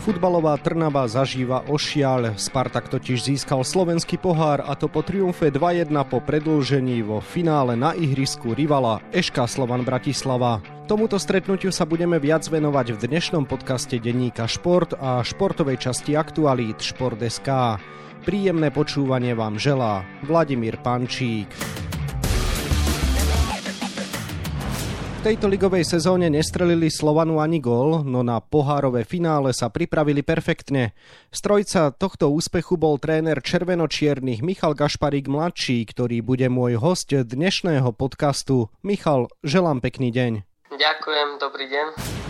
Futbalová 0.00 0.56
Trnava 0.56 1.04
zažíva 1.04 1.60
ošiaľ. 1.68 2.40
Spartak 2.40 2.88
totiž 2.88 3.20
získal 3.20 3.60
slovenský 3.60 4.16
pohár 4.16 4.64
a 4.64 4.72
to 4.72 4.88
po 4.88 5.04
triumfe 5.04 5.52
2-1 5.52 5.92
po 6.08 6.24
predĺžení 6.24 7.04
vo 7.04 7.20
finále 7.20 7.76
na 7.76 7.92
ihrisku 7.92 8.56
rivala 8.56 9.04
Eška 9.12 9.44
Slovan 9.44 9.84
Bratislava. 9.84 10.64
Tomuto 10.88 11.20
stretnutiu 11.20 11.68
sa 11.68 11.84
budeme 11.84 12.16
viac 12.16 12.48
venovať 12.48 12.96
v 12.96 13.12
dnešnom 13.12 13.44
podcaste 13.44 14.00
denníka 14.00 14.48
Šport 14.48 14.96
a 14.96 15.20
športovej 15.20 15.76
časti 15.76 16.16
aktualít 16.16 16.80
Šport.sk. 16.80 17.76
Príjemné 18.24 18.72
počúvanie 18.72 19.36
vám 19.36 19.60
želá 19.60 20.08
Vladimír 20.24 20.80
Pančík. 20.80 21.52
V 25.20 25.28
tejto 25.36 25.52
ligovej 25.52 25.84
sezóne 25.84 26.32
nestrelili 26.32 26.88
Slovanu 26.88 27.44
ani 27.44 27.60
gól, 27.60 28.00
no 28.08 28.24
na 28.24 28.40
pohárové 28.40 29.04
finále 29.04 29.52
sa 29.52 29.68
pripravili 29.68 30.24
perfektne. 30.24 30.96
Strojca 31.28 31.92
tohto 31.92 32.32
úspechu 32.32 32.80
bol 32.80 32.96
tréner 32.96 33.36
červenočiernych 33.44 34.40
Michal 34.40 34.72
Gašparík 34.72 35.28
mladší, 35.28 35.84
ktorý 35.92 36.24
bude 36.24 36.48
môj 36.48 36.80
host 36.80 37.12
dnešného 37.12 37.92
podcastu. 37.92 38.72
Michal, 38.80 39.28
želám 39.44 39.84
pekný 39.84 40.08
deň. 40.08 40.40
Ďakujem, 40.72 41.28
dobrý 41.36 41.68
deň. 41.68 42.29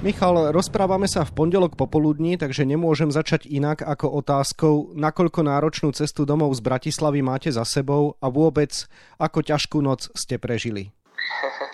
Michal, 0.00 0.48
rozprávame 0.56 1.04
sa 1.04 1.28
v 1.28 1.36
pondelok 1.36 1.76
popoludní, 1.76 2.40
takže 2.40 2.64
nemôžem 2.64 3.12
začať 3.12 3.44
inak 3.44 3.84
ako 3.84 4.24
otázkou, 4.24 4.96
nakoľko 4.96 5.44
náročnú 5.44 5.92
cestu 5.92 6.24
domov 6.24 6.56
z 6.56 6.64
Bratislavy 6.64 7.20
máte 7.20 7.52
za 7.52 7.68
sebou 7.68 8.16
a 8.16 8.32
vôbec, 8.32 8.72
ako 9.20 9.44
ťažkú 9.44 9.84
noc 9.84 10.08
ste 10.16 10.40
prežili. 10.40 10.88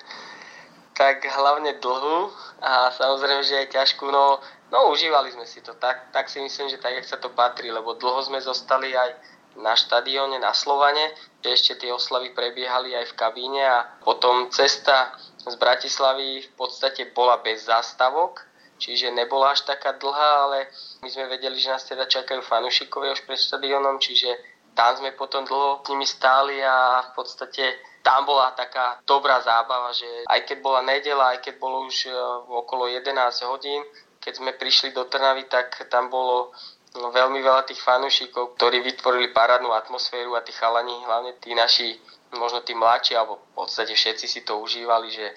tak 0.99 1.23
hlavne 1.23 1.79
dlhú 1.79 2.35
a 2.67 2.91
samozrejme, 2.91 3.47
že 3.47 3.63
aj 3.63 3.69
ťažkú, 3.71 4.11
no, 4.11 4.43
no 4.75 4.91
užívali 4.91 5.31
sme 5.31 5.47
si 5.47 5.63
to, 5.63 5.79
tak, 5.79 6.11
tak 6.11 6.27
si 6.27 6.43
myslím, 6.43 6.67
že 6.67 6.83
tak, 6.83 6.99
jak 6.99 7.07
sa 7.07 7.23
to 7.23 7.31
patrí, 7.31 7.71
lebo 7.71 7.95
dlho 7.95 8.27
sme 8.27 8.43
zostali 8.43 8.91
aj 8.91 9.23
na 9.63 9.79
štadióne 9.79 10.43
na 10.43 10.51
Slovane, 10.51 11.15
ešte 11.47 11.79
tie 11.79 11.95
oslavy 11.95 12.35
prebiehali 12.35 12.91
aj 12.91 13.07
v 13.07 13.17
kabíne 13.23 13.63
a 13.63 13.87
potom 14.03 14.51
cesta 14.51 15.15
z 15.47 15.55
Bratislavy 15.55 16.43
v 16.43 16.51
podstate 16.59 17.15
bola 17.15 17.39
bez 17.39 17.65
zástavok, 17.71 18.43
čiže 18.83 19.15
nebola 19.15 19.55
až 19.55 19.63
taká 19.63 19.95
dlhá, 19.95 20.51
ale 20.51 20.67
my 21.03 21.09
sme 21.09 21.31
vedeli, 21.31 21.57
že 21.57 21.71
nás 21.71 21.87
teda 21.87 22.05
čakajú 22.11 22.43
fanúšikovia 22.43 23.15
už 23.15 23.25
pred 23.25 23.39
štadionom, 23.39 24.03
čiže 24.03 24.29
tam 24.77 24.93
sme 24.99 25.17
potom 25.17 25.47
dlho 25.47 25.81
s 25.81 25.89
nimi 25.89 26.05
stáli 26.05 26.61
a 26.61 27.01
v 27.01 27.11
podstate 27.17 27.81
tam 28.05 28.29
bola 28.29 28.53
taká 28.53 29.01
dobrá 29.09 29.41
zábava, 29.41 29.91
že 29.97 30.07
aj 30.29 30.41
keď 30.45 30.59
bola 30.61 30.85
nedela, 30.85 31.33
aj 31.33 31.43
keď 31.43 31.55
bolo 31.59 31.89
už 31.89 32.07
e, 32.07 32.15
okolo 32.53 32.87
11 32.87 33.11
hodín, 33.51 33.83
keď 34.21 34.33
sme 34.37 34.53
prišli 34.55 34.93
do 34.93 35.09
Trnavy, 35.09 35.49
tak 35.49 35.75
tam 35.89 36.13
bolo 36.13 36.53
no, 37.01 37.13
veľmi 37.13 37.41
veľa 37.41 37.69
tých 37.69 37.81
fanúšikov, 37.81 38.57
ktorí 38.57 38.81
vytvorili 38.81 39.33
parádnu 39.33 39.73
atmosféru 39.73 40.35
a 40.37 40.45
tí 40.45 40.53
chalani, 40.53 40.97
hlavne 41.05 41.37
tí 41.41 41.53
naši 41.53 41.97
možno 42.35 42.61
tí 42.67 42.75
mladší, 42.75 43.15
alebo 43.17 43.39
v 43.39 43.65
podstate 43.65 43.95
všetci 43.95 44.27
si 44.27 44.41
to 44.43 44.59
užívali, 44.59 45.09
že 45.11 45.31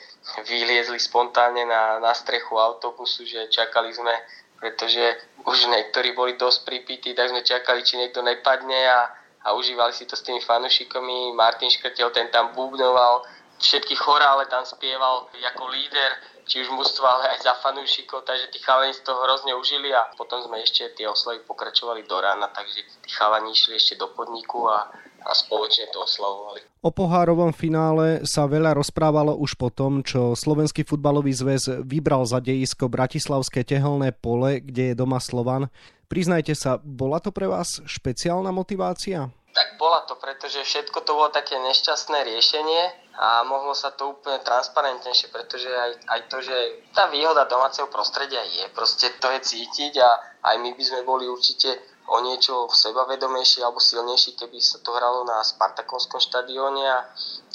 vyliezli 0.44 0.98
spontánne 0.98 1.64
na, 1.66 2.02
na 2.02 2.14
strechu 2.18 2.58
autobusu, 2.58 3.30
že 3.30 3.48
čakali 3.48 3.94
sme, 3.94 4.12
pretože 4.58 5.00
už 5.46 5.70
niektorí 5.70 6.12
boli 6.12 6.34
dosť 6.36 6.66
pripití, 6.66 7.14
tak 7.14 7.30
sme 7.30 7.46
čakali, 7.46 7.86
či 7.86 8.02
niekto 8.02 8.26
nepadne 8.26 8.90
a, 8.90 9.00
a 9.46 9.48
užívali 9.54 9.94
si 9.94 10.10
to 10.10 10.18
s 10.18 10.26
tými 10.26 10.42
fanúšikami. 10.42 11.32
Martin 11.38 11.70
Škrtel, 11.70 12.10
ten 12.12 12.28
tam 12.34 12.52
bubnoval, 12.58 13.24
všetky 13.62 13.96
chorále 13.96 14.50
tam 14.52 14.66
spieval 14.66 15.30
ako 15.32 15.64
líder, 15.70 16.12
či 16.50 16.66
už 16.66 16.74
mužstva, 16.74 17.06
ale 17.06 17.38
aj 17.38 17.46
za 17.46 17.54
fanúšikov, 17.62 18.26
takže 18.26 18.50
tí 18.50 18.58
chalani 18.66 18.98
z 18.98 19.06
toho 19.06 19.22
hrozne 19.22 19.54
užili 19.54 19.94
a 19.94 20.10
potom 20.18 20.42
sme 20.42 20.58
ešte 20.66 20.90
tie 20.98 21.06
oslavy 21.06 21.46
pokračovali 21.46 22.10
do 22.10 22.18
rána, 22.18 22.50
takže 22.50 22.82
tí 23.06 23.10
chalani 23.14 23.54
išli 23.54 23.78
ešte 23.78 24.02
do 24.02 24.10
podniku 24.10 24.66
a, 24.66 24.90
a 25.22 25.32
spoločne 25.38 25.94
to 25.94 26.02
oslavovali. 26.02 26.66
O 26.82 26.90
pohárovom 26.90 27.54
finále 27.54 28.26
sa 28.26 28.50
veľa 28.50 28.74
rozprávalo 28.74 29.38
už 29.38 29.54
po 29.62 29.70
tom, 29.70 30.02
čo 30.02 30.34
Slovenský 30.34 30.82
futbalový 30.82 31.30
zväz 31.38 31.86
vybral 31.86 32.26
za 32.26 32.42
dejisko 32.42 32.90
Bratislavské 32.90 33.62
tehelné 33.62 34.10
pole, 34.10 34.58
kde 34.58 34.92
je 34.92 34.96
doma 34.98 35.22
Slovan. 35.22 35.70
Priznajte 36.10 36.58
sa, 36.58 36.82
bola 36.82 37.22
to 37.22 37.30
pre 37.30 37.46
vás 37.46 37.86
špeciálna 37.86 38.50
motivácia? 38.50 39.30
Tak 39.54 39.78
bola 39.78 40.02
to, 40.10 40.18
pretože 40.18 40.66
všetko 40.66 41.06
to 41.06 41.12
bolo 41.14 41.30
také 41.30 41.62
nešťastné 41.62 42.26
riešenie 42.26 43.09
a 43.20 43.44
mohlo 43.44 43.76
sa 43.76 43.92
to 43.92 44.16
úplne 44.16 44.40
transparentnejšie, 44.48 45.28
pretože 45.28 45.68
aj, 45.68 45.92
aj 46.08 46.22
to, 46.32 46.40
že 46.40 46.56
tá 46.96 47.12
výhoda 47.12 47.44
domáceho 47.52 47.92
prostredia 47.92 48.40
je, 48.48 48.72
proste 48.72 49.12
to 49.20 49.28
je 49.36 49.40
cítiť 49.44 50.00
a 50.00 50.10
aj 50.48 50.56
my 50.64 50.72
by 50.72 50.84
sme 50.88 51.04
boli 51.04 51.28
určite 51.28 51.99
o 52.10 52.18
niečo 52.26 52.66
sebavedomejší 52.74 53.62
alebo 53.62 53.78
silnejší, 53.78 54.34
keby 54.34 54.58
sa 54.58 54.82
to 54.82 54.90
hralo 54.92 55.22
na 55.24 55.46
Spartakovskom 55.46 56.18
štadióne. 56.18 56.84
A, 56.90 57.00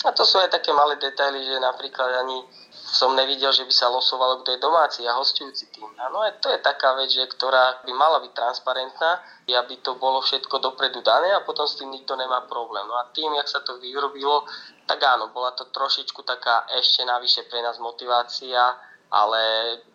a 0.07 0.11
to 0.15 0.23
sú 0.23 0.39
aj 0.39 0.55
také 0.55 0.71
malé 0.71 0.95
detaily, 1.03 1.43
že 1.43 1.59
napríklad 1.59 2.23
ani 2.23 2.47
som 2.95 3.11
nevidel, 3.19 3.51
že 3.51 3.67
by 3.67 3.75
sa 3.75 3.91
losovalo, 3.91 4.47
kto 4.47 4.55
je 4.55 4.63
domáci 4.63 5.03
a 5.03 5.19
hostujúci 5.19 5.67
tým. 5.75 5.91
A 5.99 6.07
no 6.15 6.23
to 6.39 6.47
je 6.55 6.63
taká 6.63 6.95
vec, 6.95 7.11
že, 7.11 7.27
ktorá 7.27 7.83
by 7.83 7.91
mala 7.91 8.23
byť 8.23 8.31
transparentná, 8.31 9.19
aby 9.51 9.75
to 9.83 9.99
bolo 9.99 10.23
všetko 10.23 10.63
dopredu 10.63 11.03
dané 11.03 11.35
a 11.35 11.43
potom 11.43 11.67
s 11.67 11.75
tým 11.75 11.91
nikto 11.91 12.15
nemá 12.15 12.47
problém. 12.47 12.87
No 12.87 12.95
a 12.95 13.11
tým, 13.11 13.35
jak 13.35 13.51
sa 13.51 13.67
to 13.67 13.83
vyrobilo, 13.83 14.47
tak 14.87 15.03
áno, 15.03 15.35
bola 15.35 15.51
to 15.59 15.67
trošičku 15.75 16.23
taká 16.23 16.71
ešte 16.79 17.03
navyše 17.03 17.51
pre 17.51 17.59
nás 17.67 17.83
motivácia, 17.83 18.79
ale 19.11 19.41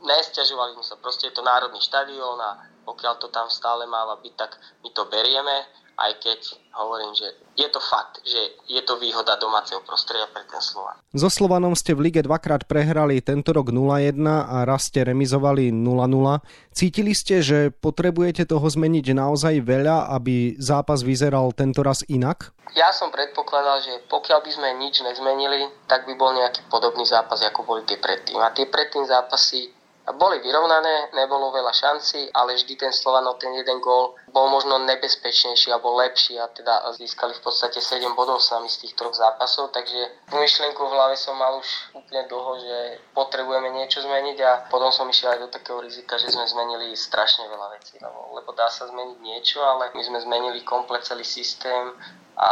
nestiažovali 0.03 0.75
sme 0.75 0.85
sa. 0.85 0.95
Proste 0.99 1.31
je 1.31 1.37
to 1.39 1.43
národný 1.43 1.79
štadión 1.79 2.35
a 2.39 2.59
pokiaľ 2.89 3.21
to 3.21 3.29
tam 3.29 3.45
stále 3.53 3.85
máva 3.85 4.17
byť, 4.17 4.33
tak 4.33 4.57
my 4.81 4.89
to 4.89 5.05
berieme, 5.05 5.69
aj 5.99 6.11
keď 6.23 6.39
hovorím, 6.79 7.11
že 7.11 7.27
je 7.59 7.67
to 7.67 7.77
fakt, 7.83 8.23
že 8.23 8.39
je 8.71 8.81
to 8.87 8.95
výhoda 8.97 9.35
domáceho 9.35 9.83
prostredia 9.83 10.25
pre 10.31 10.47
ten 10.47 10.63
Slovan. 10.63 10.95
So 11.11 11.27
Slovanom 11.27 11.75
ste 11.75 11.91
v 11.91 12.09
lige 12.09 12.23
dvakrát 12.23 12.63
prehrali 12.63 13.19
tento 13.19 13.51
rok 13.51 13.69
0-1 13.69 14.15
a 14.25 14.63
raz 14.63 14.87
ste 14.87 15.03
remizovali 15.03 15.69
0-0. 15.69 16.39
Cítili 16.71 17.11
ste, 17.11 17.43
že 17.43 17.69
potrebujete 17.69 18.47
toho 18.47 18.63
zmeniť 18.63 19.11
naozaj 19.11 19.59
veľa, 19.59 20.15
aby 20.15 20.55
zápas 20.55 21.03
vyzeral 21.03 21.51
tento 21.51 21.83
raz 21.83 22.01
inak? 22.07 22.55
Ja 22.79 22.95
som 22.95 23.11
predpokladal, 23.11 23.83
že 23.83 23.93
pokiaľ 24.07 24.39
by 24.45 24.51
sme 24.55 24.69
nič 24.79 25.03
nezmenili, 25.03 25.67
tak 25.89 26.07
by 26.07 26.15
bol 26.15 26.31
nejaký 26.31 26.63
podobný 26.71 27.03
zápas, 27.03 27.43
ako 27.43 27.67
boli 27.67 27.83
tie 27.83 27.99
predtým. 27.99 28.39
A 28.39 28.55
tie 28.55 28.71
predtým 28.71 29.03
zápasy 29.03 29.78
boli 30.13 30.39
vyrovnané, 30.39 31.13
nebolo 31.13 31.51
veľa 31.51 31.73
šancí, 31.73 32.33
ale 32.33 32.55
vždy 32.55 32.73
ten 32.75 32.93
Slovan 32.93 33.27
o 33.27 33.37
ten 33.37 33.53
jeden 33.53 33.79
gól 33.79 34.15
bol 34.29 34.49
možno 34.49 34.77
nebezpečnejší 34.85 35.73
alebo 35.73 35.97
lepší 35.97 36.39
a 36.39 36.47
teda 36.47 36.91
získali 36.93 37.33
v 37.33 37.41
podstate 37.41 37.81
7 37.81 38.13
bodov 38.13 38.41
s 38.41 38.53
nami 38.53 38.69
z 38.69 38.85
tých 38.85 38.93
troch 38.95 39.13
zápasov, 39.13 39.73
takže 39.73 40.29
myšlienku 40.33 40.79
v 40.79 40.93
hlave 40.93 41.15
som 41.17 41.37
mal 41.37 41.57
už 41.57 41.69
úplne 41.93 42.25
dlho, 42.29 42.53
že 42.61 42.77
potrebujeme 43.13 43.69
niečo 43.73 44.01
zmeniť 44.01 44.37
a 44.45 44.51
potom 44.69 44.93
som 44.93 45.09
išiel 45.09 45.37
aj 45.37 45.39
do 45.45 45.49
takého 45.49 45.81
rizika, 45.81 46.17
že 46.17 46.29
sme 46.29 46.45
zmenili 46.45 46.93
strašne 46.93 47.49
veľa 47.49 47.67
vecí, 47.77 47.97
lebo, 48.01 48.33
lebo 48.37 48.49
dá 48.53 48.69
sa 48.69 48.85
zmeniť 48.87 49.17
niečo, 49.21 49.61
ale 49.65 49.89
my 49.93 50.01
sme 50.05 50.19
zmenili 50.21 50.61
komplet 50.61 51.05
celý 51.05 51.25
systém, 51.25 51.93
a 52.39 52.51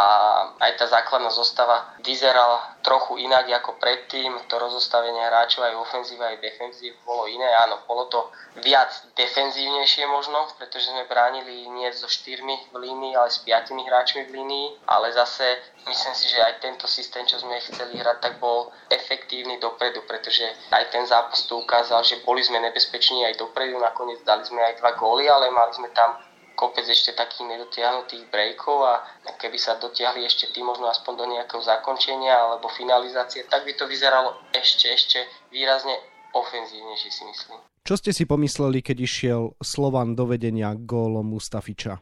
aj 0.60 0.84
tá 0.84 0.86
základná 0.92 1.32
zostava 1.32 1.96
vyzerala 2.04 2.76
trochu 2.84 3.24
inak 3.24 3.48
ako 3.64 3.80
predtým. 3.80 4.36
To 4.52 4.60
rozostavenie 4.60 5.24
hráčov 5.32 5.64
aj 5.64 5.80
ofenzíva 5.80 6.28
aj 6.28 6.44
defenzív 6.44 6.92
bolo 7.08 7.24
iné. 7.32 7.48
Áno, 7.64 7.80
bolo 7.88 8.12
to 8.12 8.28
viac 8.60 8.92
defenzívnejšie 9.16 10.04
možno, 10.12 10.44
pretože 10.60 10.92
sme 10.92 11.08
bránili 11.08 11.67
nie 11.70 11.90
so 11.94 12.08
štyrmi 12.08 12.72
v 12.72 12.76
línii, 12.76 13.14
ale 13.16 13.30
s 13.30 13.44
piatimi 13.44 13.84
hráčmi 13.88 14.28
v 14.28 14.36
línii. 14.42 14.68
Ale 14.88 15.12
zase 15.14 15.58
myslím 15.88 16.16
si, 16.16 16.26
že 16.30 16.40
aj 16.44 16.64
tento 16.64 16.88
systém, 16.88 17.26
čo 17.26 17.40
sme 17.40 17.60
chceli 17.60 18.00
hrať, 18.00 18.18
tak 18.20 18.34
bol 18.40 18.72
efektívny 18.90 19.60
dopredu, 19.60 20.02
pretože 20.08 20.46
aj 20.72 20.92
ten 20.92 21.06
zápas 21.06 21.44
to 21.46 21.58
ukázal, 21.58 22.04
že 22.04 22.24
boli 22.26 22.44
sme 22.44 22.60
nebezpeční 22.60 23.26
aj 23.26 23.40
dopredu. 23.40 23.80
Nakoniec 23.80 24.24
dali 24.24 24.44
sme 24.46 24.64
aj 24.64 24.80
dva 24.80 24.92
góly, 24.96 25.30
ale 25.30 25.52
mali 25.52 25.74
sme 25.74 25.90
tam 25.92 26.18
kopec 26.58 26.90
ešte 26.90 27.14
takých 27.14 27.54
nedotiahnutých 27.54 28.34
breakov 28.34 28.82
a 28.82 29.06
keby 29.38 29.62
sa 29.62 29.78
dotiahli 29.78 30.26
ešte 30.26 30.50
tým 30.50 30.66
možno 30.66 30.90
aspoň 30.90 31.14
do 31.14 31.26
nejakého 31.38 31.62
zakončenia 31.62 32.34
alebo 32.34 32.66
finalizácie, 32.74 33.46
tak 33.46 33.62
by 33.62 33.78
to 33.78 33.86
vyzeralo 33.86 34.34
ešte, 34.58 34.90
ešte 34.90 35.22
výrazne 35.54 35.94
ofenzívnejšie 36.34 37.12
si 37.14 37.24
myslím. 37.30 37.62
Čo 37.88 37.96
ste 37.96 38.12
si 38.12 38.28
pomysleli, 38.28 38.84
keď 38.84 38.98
išiel 39.00 39.42
Slovan 39.64 40.12
do 40.12 40.28
vedenia 40.28 40.76
gólom 40.76 41.32
Mustafiča? 41.32 41.96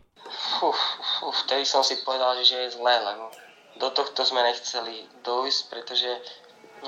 Uf, 0.66 0.82
uf, 1.22 1.38
vtedy 1.46 1.62
som 1.62 1.86
si 1.86 2.02
povedal, 2.02 2.42
že 2.42 2.58
je 2.58 2.74
zlé, 2.74 2.98
lebo 3.06 3.30
do 3.78 3.94
tohto 3.94 4.26
sme 4.26 4.42
nechceli 4.50 5.06
dojsť, 5.22 5.62
pretože 5.70 6.10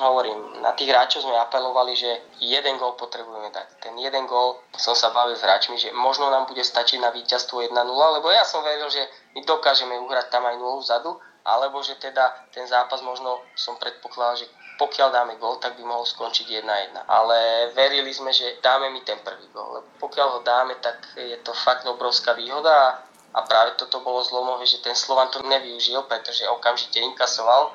hovorím, 0.01 0.65
na 0.65 0.73
tých 0.73 0.89
hráčov 0.89 1.29
sme 1.29 1.37
apelovali, 1.37 1.93
že 1.93 2.09
jeden 2.41 2.81
gól 2.81 2.97
potrebujeme 2.97 3.53
dať. 3.53 3.85
Ten 3.85 3.93
jeden 4.01 4.25
gól 4.25 4.65
som 4.73 4.97
sa 4.97 5.13
bavil 5.13 5.37
s 5.37 5.45
hráčmi, 5.45 5.77
že 5.77 5.93
možno 5.93 6.33
nám 6.33 6.49
bude 6.49 6.65
stačiť 6.65 6.97
na 6.97 7.13
víťazstvo 7.13 7.69
1-0, 7.69 7.77
lebo 8.17 8.33
ja 8.33 8.41
som 8.49 8.65
veril, 8.65 8.89
že 8.89 9.05
my 9.37 9.45
dokážeme 9.45 9.93
uhrať 9.93 10.33
tam 10.33 10.49
aj 10.49 10.57
0 10.57 10.81
vzadu, 10.81 11.13
alebo 11.45 11.85
že 11.85 12.01
teda 12.01 12.49
ten 12.49 12.65
zápas 12.65 13.05
možno 13.05 13.45
som 13.53 13.77
predpokladal, 13.77 14.41
že 14.41 14.49
pokiaľ 14.77 15.09
dáme 15.09 15.33
gól, 15.41 15.57
tak 15.57 15.73
by 15.75 15.83
mohol 15.83 16.05
skončiť 16.05 16.61
1-1. 16.61 16.95
Ale 17.09 17.69
verili 17.73 18.13
sme, 18.13 18.29
že 18.29 18.61
dáme 18.61 18.93
mi 18.93 19.01
ten 19.01 19.17
prvý. 19.25 19.49
Lebo 19.49 19.83
pokiaľ 19.97 20.27
ho 20.37 20.39
dáme, 20.45 20.77
tak 20.79 21.01
je 21.17 21.37
to 21.41 21.53
fakt 21.53 21.83
obrovská 21.89 22.33
výhoda 22.37 23.01
a 23.33 23.39
práve 23.45 23.77
toto 23.77 23.99
bolo 24.01 24.23
zlomové, 24.23 24.65
že 24.65 24.81
ten 24.81 24.95
Slovan 24.95 25.29
to 25.33 25.41
nevyužil, 25.45 26.05
pretože 26.05 26.47
okamžite 26.47 27.01
inkasoval 27.01 27.73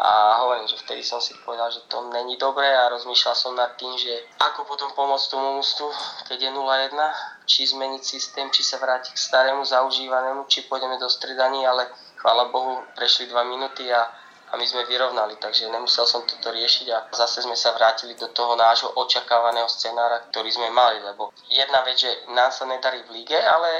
a 0.00 0.40
hovorím, 0.40 0.64
že 0.64 0.80
vtedy 0.80 1.04
som 1.04 1.20
si 1.20 1.36
povedal, 1.44 1.68
že 1.68 1.84
to 1.84 2.08
není 2.08 2.40
dobré 2.40 2.72
a 2.72 2.88
rozmýšľal 2.88 3.36
som 3.36 3.52
nad 3.52 3.76
tým, 3.76 3.92
že 4.00 4.24
ako 4.40 4.64
potom 4.64 4.88
pomôcť 4.96 5.28
tomu 5.28 5.60
mústvu, 5.60 5.92
keď 6.24 6.48
je 6.48 6.50
0-1, 6.56 6.96
či 7.44 7.68
zmeniť 7.68 8.00
systém, 8.00 8.48
či 8.48 8.64
sa 8.64 8.80
vrátiť 8.80 9.12
k 9.12 9.24
starému 9.28 9.60
zaužívanému, 9.60 10.48
či 10.48 10.64
pôjdeme 10.64 10.96
do 10.96 11.04
stredaní, 11.04 11.68
ale 11.68 11.92
chvála 12.16 12.48
Bohu, 12.48 12.80
prešli 12.96 13.28
2 13.28 13.44
minúty 13.44 13.92
a, 13.92 14.08
a 14.50 14.58
my 14.58 14.66
sme 14.66 14.82
vyrovnali, 14.90 15.38
takže 15.38 15.70
nemusel 15.70 16.10
som 16.10 16.26
toto 16.26 16.50
riešiť 16.50 16.86
a 16.90 16.98
zase 17.14 17.46
sme 17.46 17.54
sa 17.54 17.70
vrátili 17.70 18.18
do 18.18 18.26
toho 18.34 18.58
nášho 18.58 18.90
očakávaného 18.98 19.70
scenára, 19.70 20.26
ktorý 20.34 20.50
sme 20.50 20.74
mali, 20.74 20.98
lebo 21.06 21.30
jedna 21.46 21.86
vec, 21.86 22.02
že 22.02 22.10
nám 22.34 22.50
sa 22.50 22.66
nedarí 22.66 23.06
v 23.06 23.22
lige, 23.22 23.38
ale 23.38 23.70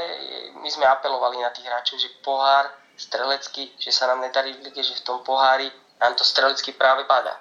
my 0.63 0.69
sme 0.71 0.87
apelovali 0.87 1.43
na 1.43 1.51
tých 1.51 1.67
hráčov, 1.67 1.99
že 1.99 2.15
pohár 2.23 2.71
strelecky, 2.95 3.75
že 3.83 3.91
sa 3.91 4.07
nám 4.07 4.23
nedarí 4.23 4.55
v 4.55 4.71
lige, 4.71 4.87
že 4.87 4.95
v 4.95 5.05
tom 5.09 5.19
pohári 5.27 5.67
nám 5.99 6.15
to 6.15 6.23
strelecky 6.23 6.77
práve 6.77 7.03
padá. 7.05 7.35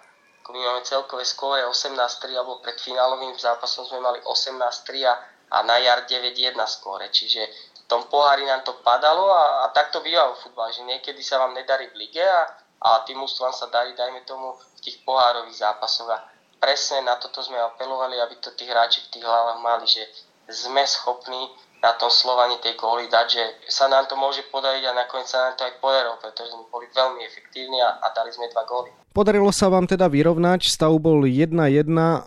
My 0.50 0.58
máme 0.58 0.81
celkové 0.81 1.22
skóre 1.30 1.62
18-3, 1.62 2.34
alebo 2.34 2.58
pred 2.58 2.74
finálovým 2.81 3.38
zápasom 3.38 3.86
sme 3.86 4.02
mali 4.02 4.18
18-3 4.26 5.06
a, 5.06 5.14
a 5.54 5.58
na 5.62 5.78
jar 5.78 6.10
9-1 6.10 6.58
skóre. 6.66 7.06
Čiže 7.14 7.46
v 7.46 7.81
tom 7.86 8.10
pohári 8.10 8.50
nám 8.50 8.66
to 8.66 8.74
padalo 8.81 9.30
a, 9.30 9.62
a 9.62 9.66
tak 9.70 9.94
to 9.94 10.02
býva 10.02 10.34
v 10.34 10.42
futbale, 10.42 10.74
že 10.74 10.81
niekedy 10.81 11.22
sa 11.22 11.38
vám 11.38 11.54
nedarí 11.54 11.94
v 11.94 12.02
lige 12.02 12.26
a, 12.26 12.50
a 12.80 13.04
tým 13.04 13.20
ústvam 13.24 13.52
sa 13.52 13.68
darí, 13.68 13.92
dajme 13.96 14.24
tomu, 14.24 14.56
v 14.56 14.80
tých 14.80 15.04
pohárových 15.04 15.60
zápasoch. 15.60 16.08
A 16.08 16.24
presne 16.60 17.04
na 17.04 17.20
toto 17.20 17.44
sme 17.44 17.60
apelovali, 17.60 18.16
aby 18.20 18.40
to 18.40 18.56
tí 18.56 18.64
hráči 18.68 19.04
v 19.08 19.12
tých 19.20 19.26
hlavách 19.28 19.60
mali, 19.60 19.86
že 19.88 20.04
sme 20.48 20.84
schopní 20.88 21.52
na 21.80 21.96
tom 21.96 22.12
Slovani 22.12 22.60
tie 22.60 22.76
góly 22.76 23.08
dať, 23.08 23.28
že 23.31 23.44
sa 23.72 23.88
nám 23.88 24.08
to 24.08 24.16
môže 24.20 24.44
podariť 24.52 24.84
a 24.88 24.98
nakoniec 25.00 25.28
sa 25.28 25.48
nám 25.48 25.56
to 25.56 25.64
aj 25.64 25.80
podarilo, 25.80 26.20
pretože 26.20 26.52
sme 26.52 26.68
boli 26.68 26.88
veľmi 26.92 27.24
efektívni 27.24 27.80
a, 27.80 28.04
a 28.04 28.12
dali 28.12 28.31
sme 28.31 28.52
dva 28.52 28.68
góly. 28.68 28.92
Podarilo 29.19 29.51
sa 29.51 29.68
vám 29.68 29.83
teda 29.83 30.07
vyrovnať, 30.07 30.71
stav 30.71 30.95
bol 30.95 31.27
1-1 31.27 31.51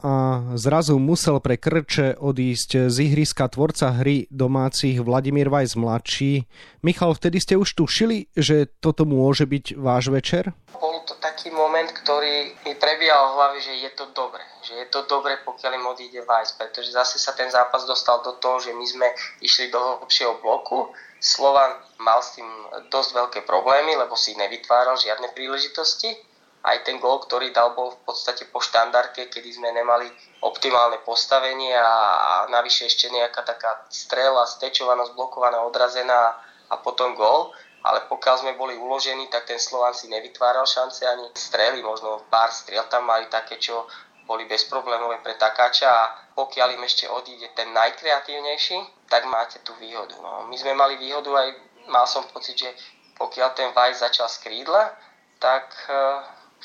a 0.04 0.14
zrazu 0.60 1.00
musel 1.00 1.40
pre 1.40 1.56
Krče 1.56 2.20
odísť 2.20 2.92
z 2.92 2.96
ihriska 3.08 3.48
tvorca 3.48 3.96
hry 3.96 4.28
domácich 4.28 5.00
Vladimír 5.00 5.48
Vajs 5.48 5.72
mladší. 5.72 6.44
Michal, 6.84 7.16
vtedy 7.16 7.40
ste 7.40 7.56
už 7.56 7.80
tušili, 7.80 8.28
že 8.36 8.68
toto 8.84 9.08
môže 9.08 9.48
byť 9.48 9.80
váš 9.80 10.12
večer? 10.12 10.52
Bol 10.76 11.00
to 11.08 11.16
taký 11.16 11.48
moment, 11.48 11.88
ktorý 11.96 12.60
mi 12.68 12.76
prebíjal 12.76 13.24
v 13.24 13.34
hlave, 13.40 13.56
že 13.64 13.72
je 13.72 13.90
to 13.96 14.12
dobre. 14.12 14.44
Že 14.60 14.84
je 14.84 14.86
to 14.92 15.00
dobre, 15.08 15.40
pokiaľ 15.48 15.72
im 15.80 15.88
odíde 15.96 16.20
Vajs, 16.28 16.60
pretože 16.60 16.92
zase 16.92 17.16
sa 17.16 17.32
ten 17.32 17.48
zápas 17.48 17.88
dostal 17.88 18.20
do 18.20 18.36
toho, 18.36 18.60
že 18.60 18.76
my 18.76 18.84
sme 18.84 19.08
išli 19.40 19.72
do 19.72 19.80
hlbšieho 19.80 20.44
bloku. 20.44 20.92
Slovan 21.24 21.72
mal 22.04 22.20
s 22.20 22.36
tým 22.36 22.48
dosť 22.92 23.10
veľké 23.16 23.40
problémy, 23.48 23.96
lebo 23.96 24.12
si 24.12 24.36
nevytváral 24.36 25.00
žiadne 25.00 25.32
príležitosti 25.32 26.31
aj 26.62 26.86
ten 26.86 27.02
gól, 27.02 27.18
ktorý 27.18 27.50
dal, 27.50 27.74
bol 27.74 27.90
v 27.90 28.00
podstate 28.06 28.46
po 28.46 28.62
štandardke, 28.62 29.26
kedy 29.26 29.50
sme 29.50 29.74
nemali 29.74 30.06
optimálne 30.46 31.02
postavenie 31.02 31.74
a, 31.74 31.92
a 32.16 32.32
navyše 32.54 32.86
ešte 32.86 33.10
nejaká 33.10 33.42
taká 33.42 33.82
strela, 33.90 34.46
stečovanosť, 34.46 35.18
blokovaná, 35.18 35.58
odrazená 35.66 36.38
a 36.70 36.74
potom 36.78 37.18
gól. 37.18 37.50
Ale 37.82 38.06
pokiaľ 38.06 38.46
sme 38.46 38.52
boli 38.54 38.78
uložení, 38.78 39.26
tak 39.26 39.50
ten 39.50 39.58
Slovan 39.58 39.90
si 39.90 40.06
nevytváral 40.06 40.62
šance 40.62 41.02
ani 41.02 41.34
strely, 41.34 41.82
možno 41.82 42.22
pár 42.30 42.54
striel 42.54 42.86
tam 42.86 43.10
mali 43.10 43.26
také, 43.26 43.58
čo 43.58 43.90
boli 44.22 44.46
bezproblémové 44.46 45.18
pre 45.18 45.34
takáča 45.34 45.90
a 45.90 46.02
pokiaľ 46.38 46.78
im 46.78 46.86
ešte 46.86 47.10
odíde 47.10 47.50
ten 47.58 47.74
najkreatívnejší, 47.74 49.10
tak 49.10 49.26
máte 49.26 49.58
tú 49.66 49.74
výhodu. 49.82 50.14
No, 50.22 50.46
my 50.46 50.54
sme 50.54 50.78
mali 50.78 50.94
výhodu 50.94 51.26
aj, 51.34 51.48
mal 51.90 52.06
som 52.06 52.22
pocit, 52.30 52.54
že 52.54 52.70
pokiaľ 53.18 53.50
ten 53.58 53.74
Vajs 53.74 53.98
začal 53.98 54.30
z 54.30 54.46
krídla, 54.46 54.94
tak 55.42 55.74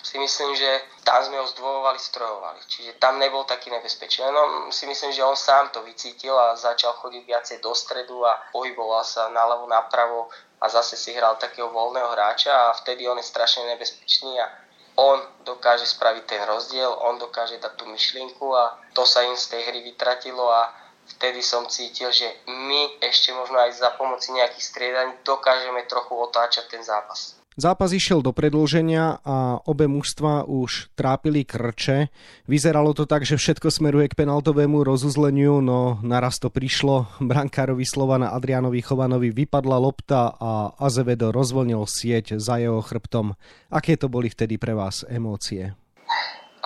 si 0.04 0.20
myslím, 0.20 0.56
že 0.56 0.82
tam 1.04 1.24
sme 1.24 1.40
ho 1.40 1.48
zdvojovali, 1.48 2.00
strojovali. 2.00 2.60
Čiže 2.68 3.02
tam 3.02 3.20
nebol 3.20 3.44
taký 3.44 3.74
nebezpečný. 3.74 4.30
No, 4.30 4.72
si 4.72 4.86
myslím, 4.86 5.12
že 5.12 5.26
on 5.26 5.36
sám 5.36 5.70
to 5.70 5.84
vycítil 5.84 6.38
a 6.38 6.56
začal 6.56 6.94
chodiť 7.02 7.24
viacej 7.26 7.58
do 7.60 7.76
stredu 7.76 8.26
a 8.26 8.38
pohyboval 8.54 9.04
sa 9.04 9.30
naľavo, 9.30 9.68
napravo 9.68 10.30
a 10.62 10.70
zase 10.70 10.98
si 10.98 11.14
hral 11.14 11.38
takého 11.38 11.70
voľného 11.70 12.10
hráča 12.14 12.50
a 12.50 12.74
vtedy 12.74 13.06
on 13.06 13.18
je 13.18 13.26
strašne 13.26 13.66
nebezpečný 13.70 14.42
a 14.42 14.50
on 14.98 15.22
dokáže 15.46 15.86
spraviť 15.86 16.24
ten 16.26 16.42
rozdiel, 16.50 16.90
on 16.90 17.22
dokáže 17.22 17.62
dať 17.62 17.74
tú 17.78 17.86
myšlienku 17.86 18.50
a 18.58 18.82
to 18.98 19.06
sa 19.06 19.22
im 19.22 19.38
z 19.38 19.54
tej 19.54 19.62
hry 19.70 19.80
vytratilo 19.86 20.50
a 20.50 20.74
vtedy 21.16 21.46
som 21.46 21.70
cítil, 21.70 22.10
že 22.10 22.26
my 22.50 22.98
ešte 23.06 23.30
možno 23.38 23.62
aj 23.62 23.78
za 23.78 23.94
pomoci 23.94 24.34
nejakých 24.34 24.66
striedaní 24.66 25.14
dokážeme 25.22 25.86
trochu 25.86 26.18
otáčať 26.18 26.66
ten 26.74 26.82
zápas. 26.82 27.37
Zápas 27.58 27.90
išiel 27.90 28.22
do 28.22 28.30
predlženia 28.30 29.18
a 29.26 29.58
obe 29.66 29.90
mužstva 29.90 30.46
už 30.46 30.94
trápili 30.94 31.42
krče. 31.42 32.14
Vyzeralo 32.46 32.94
to 32.94 33.10
tak, 33.10 33.26
že 33.26 33.34
všetko 33.34 33.74
smeruje 33.74 34.14
k 34.14 34.18
penaltovému 34.22 34.86
rozuzleniu, 34.86 35.58
no 35.66 35.98
naraz 36.06 36.38
to 36.38 36.54
prišlo. 36.54 37.10
Brankárovi 37.18 37.82
Slovana 37.82 38.30
Adrianovi 38.38 38.86
Chovanovi 38.86 39.34
vypadla 39.34 39.82
lopta 39.82 40.38
a 40.38 40.78
Azevedo 40.78 41.34
rozvolnil 41.34 41.82
sieť 41.90 42.38
za 42.38 42.62
jeho 42.62 42.78
chrbtom. 42.78 43.34
Aké 43.74 43.98
to 43.98 44.06
boli 44.06 44.30
vtedy 44.30 44.62
pre 44.62 44.78
vás 44.78 45.02
emócie? 45.10 45.74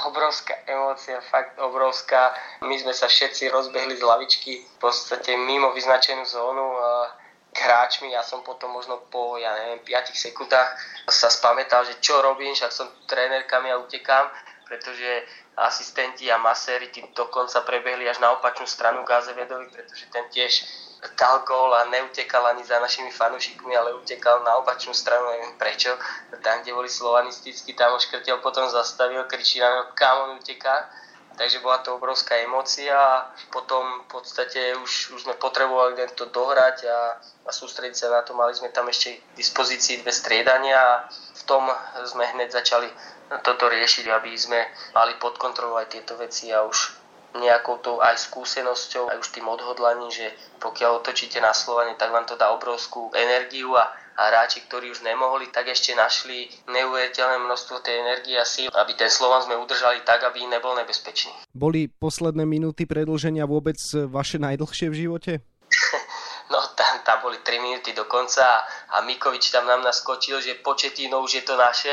obrovská 0.02 0.58
emócia, 0.68 1.22
fakt 1.30 1.56
obrovská. 1.62 2.34
My 2.66 2.76
sme 2.76 2.92
sa 2.92 3.06
všetci 3.08 3.54
rozbehli 3.54 3.96
z 3.96 4.04
lavičky 4.04 4.60
v 4.60 4.78
podstate 4.82 5.38
mimo 5.38 5.72
vyznačenú 5.78 6.26
zónu 6.26 6.66
hráčmi, 7.62 8.10
ja 8.12 8.25
som 8.25 8.42
potom 8.42 8.74
možno 8.74 8.98
po, 9.13 9.38
ja 9.38 9.54
neviem, 9.54 9.86
5 9.86 10.18
sekundách 10.18 10.69
sa 11.06 11.30
spamätal, 11.30 11.86
že 11.86 12.01
čo 12.01 12.18
robím, 12.20 12.58
však 12.58 12.74
som 12.74 12.89
trénerkami 13.06 13.70
a 13.70 13.77
utekám, 13.77 14.25
pretože 14.65 15.27
asistenti 15.60 16.32
a 16.32 16.39
maséri 16.39 16.88
tí 16.89 17.03
dokonca 17.12 17.62
prebehli 17.62 18.08
až 18.08 18.24
na 18.24 18.32
opačnú 18.39 18.63
stranu 18.63 19.03
Gazevedovi, 19.03 19.68
pretože 19.68 20.08
ten 20.08 20.25
tiež 20.32 20.63
dal 21.18 21.44
gól 21.44 21.74
a 21.75 21.89
neutekal 21.89 22.46
ani 22.46 22.63
za 22.63 22.80
našimi 22.80 23.12
fanúšikmi, 23.12 23.74
ale 23.75 23.94
utekal 23.94 24.46
na 24.48 24.56
opačnú 24.62 24.94
stranu, 24.94 25.27
neviem 25.34 25.58
prečo. 25.58 25.91
Tam, 26.39 26.62
kde 26.62 26.72
boli 26.72 26.89
slovanisticky, 26.89 27.74
tam 27.74 27.94
ho 27.94 28.00
škrtel, 28.00 28.38
potom 28.39 28.70
zastavil, 28.70 29.25
kričí 29.25 29.60
na 29.60 29.70
mňa, 29.70 29.84
kam 29.98 30.15
on 30.30 30.39
uteká 30.39 30.89
takže 31.38 31.60
bola 31.60 31.80
to 31.84 31.96
obrovská 31.96 32.40
emócia 32.44 32.96
a 32.96 33.32
potom 33.52 34.06
v 34.06 34.20
podstate 34.20 34.76
už, 34.78 35.16
už 35.16 35.20
sme 35.28 35.36
potrebovali 35.40 35.96
len 35.96 36.12
to 36.16 36.28
dohrať 36.30 36.88
a, 36.88 37.00
a 37.48 37.52
sústrediť 37.52 37.98
sa 37.98 38.08
na 38.12 38.22
to. 38.22 38.34
Mali 38.34 38.56
sme 38.56 38.70
tam 38.70 38.88
ešte 38.88 39.20
k 39.20 39.22
dispozícii 39.36 40.02
dve 40.02 40.12
striedania 40.12 40.78
a 40.78 40.94
v 41.12 41.44
tom 41.44 41.64
sme 42.08 42.26
hneď 42.36 42.52
začali 42.52 42.88
toto 43.40 43.72
riešiť, 43.72 44.12
aby 44.12 44.32
sme 44.36 44.60
mali 44.92 45.16
pod 45.16 45.40
kontrolou 45.40 45.80
aj 45.80 45.96
tieto 45.96 46.20
veci 46.20 46.52
a 46.52 46.68
už 46.68 47.00
nejakou 47.32 47.80
tou 47.80 48.04
aj 48.04 48.28
skúsenosťou, 48.28 49.08
aj 49.08 49.18
už 49.24 49.32
tým 49.32 49.48
odhodlaním, 49.48 50.12
že 50.12 50.36
pokiaľ 50.60 51.00
otočíte 51.00 51.40
na 51.40 51.56
Slovane, 51.56 51.96
tak 51.96 52.12
vám 52.12 52.28
to 52.28 52.36
dá 52.36 52.52
obrovskú 52.52 53.08
energiu 53.16 53.72
a 53.80 53.88
hráči, 54.15 54.65
ktorí 54.68 54.91
už 54.91 55.06
nemohli, 55.06 55.48
tak 55.53 55.72
ešte 55.72 55.96
našli 55.96 56.51
neuveriteľné 56.68 57.44
množstvo 57.46 57.80
tej 57.84 58.00
energie 58.01 58.36
a 58.36 58.46
síl, 58.46 58.68
aby 58.74 58.94
ten 58.96 59.10
Slovan 59.12 59.46
sme 59.46 59.60
udržali 59.60 60.03
tak, 60.03 60.24
aby 60.27 60.44
nebol 60.48 60.75
nebezpečný. 60.75 61.32
Boli 61.56 61.88
posledné 61.88 62.44
minúty 62.44 62.84
predlženia 62.84 63.48
vôbec 63.48 63.77
vaše 64.10 64.41
najdlhšie 64.41 64.88
v 64.91 65.00
živote? 65.08 65.32
no 66.53 66.60
tam, 66.75 66.94
tam 67.08 67.18
boli 67.24 67.39
3 67.39 67.63
minúty 67.63 67.96
do 67.96 68.06
konca 68.06 68.63
a 68.91 69.00
Mikovič 69.03 69.51
tam 69.51 69.68
nám 69.68 69.86
naskočil, 69.86 70.44
že 70.44 70.60
početino 70.60 71.24
už 71.24 71.41
je 71.41 71.44
to 71.48 71.56
naše 71.56 71.91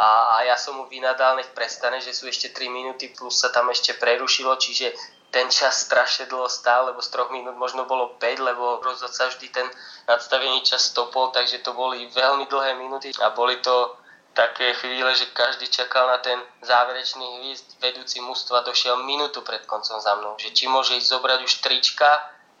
a, 0.00 0.40
a 0.40 0.48
ja 0.48 0.56
som 0.56 0.80
mu 0.80 0.88
vynadal, 0.88 1.36
nech 1.36 1.52
prestane, 1.52 2.00
že 2.00 2.16
sú 2.16 2.24
ešte 2.24 2.56
3 2.56 2.72
minúty 2.72 3.12
plus 3.12 3.36
sa 3.36 3.52
tam 3.52 3.68
ešte 3.68 4.00
prerušilo, 4.00 4.56
čiže 4.56 4.96
ten 5.30 5.46
čas 5.50 5.86
strašne 5.86 6.26
dlho 6.26 6.50
stál, 6.50 6.90
lebo 6.90 6.98
z 7.02 7.08
troch 7.14 7.30
minút 7.30 7.54
možno 7.54 7.86
bolo 7.86 8.18
5, 8.18 8.38
lebo 8.42 8.82
rozhodca 8.82 9.30
vždy 9.30 9.46
ten 9.48 9.66
nadstavený 10.10 10.66
čas 10.66 10.90
stopol, 10.90 11.30
takže 11.30 11.62
to 11.62 11.70
boli 11.72 12.10
veľmi 12.10 12.50
dlhé 12.50 12.74
minúty 12.74 13.14
a 13.22 13.30
boli 13.30 13.62
to 13.62 13.94
také 14.34 14.74
chvíle, 14.74 15.14
že 15.14 15.30
každý 15.34 15.66
čakal 15.66 16.06
na 16.06 16.18
ten 16.18 16.38
záverečný 16.62 17.26
hvízd. 17.38 17.78
Vedúci 17.82 18.22
mužstva 18.22 18.62
došiel 18.62 19.02
minútu 19.02 19.42
pred 19.42 19.62
koncom 19.66 19.98
za 19.98 20.14
mnou, 20.18 20.34
že 20.38 20.50
či 20.50 20.66
môže 20.66 20.94
ísť 20.98 21.10
zobrať 21.14 21.40
už 21.46 21.54
trička, 21.62 22.10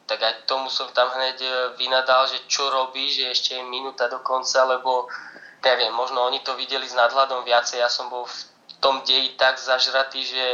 tak 0.06 0.22
aj 0.22 0.50
tomu 0.50 0.66
som 0.66 0.90
tam 0.90 1.06
hneď 1.14 1.38
e, 1.38 1.50
vynadal, 1.78 2.26
že 2.26 2.42
čo 2.50 2.66
robí, 2.66 3.06
že 3.14 3.30
ešte 3.30 3.54
je 3.54 3.62
minúta 3.62 4.10
do 4.10 4.18
konca, 4.26 4.66
lebo 4.66 5.06
neviem, 5.62 5.94
možno 5.94 6.26
oni 6.26 6.42
to 6.42 6.58
videli 6.58 6.82
s 6.82 6.98
nadhľadom 6.98 7.46
viacej, 7.46 7.78
ja 7.78 7.86
som 7.86 8.10
bol 8.10 8.26
v 8.26 8.38
tom 8.82 9.06
deji 9.06 9.38
tak 9.38 9.54
zažratý, 9.60 10.26
že 10.26 10.44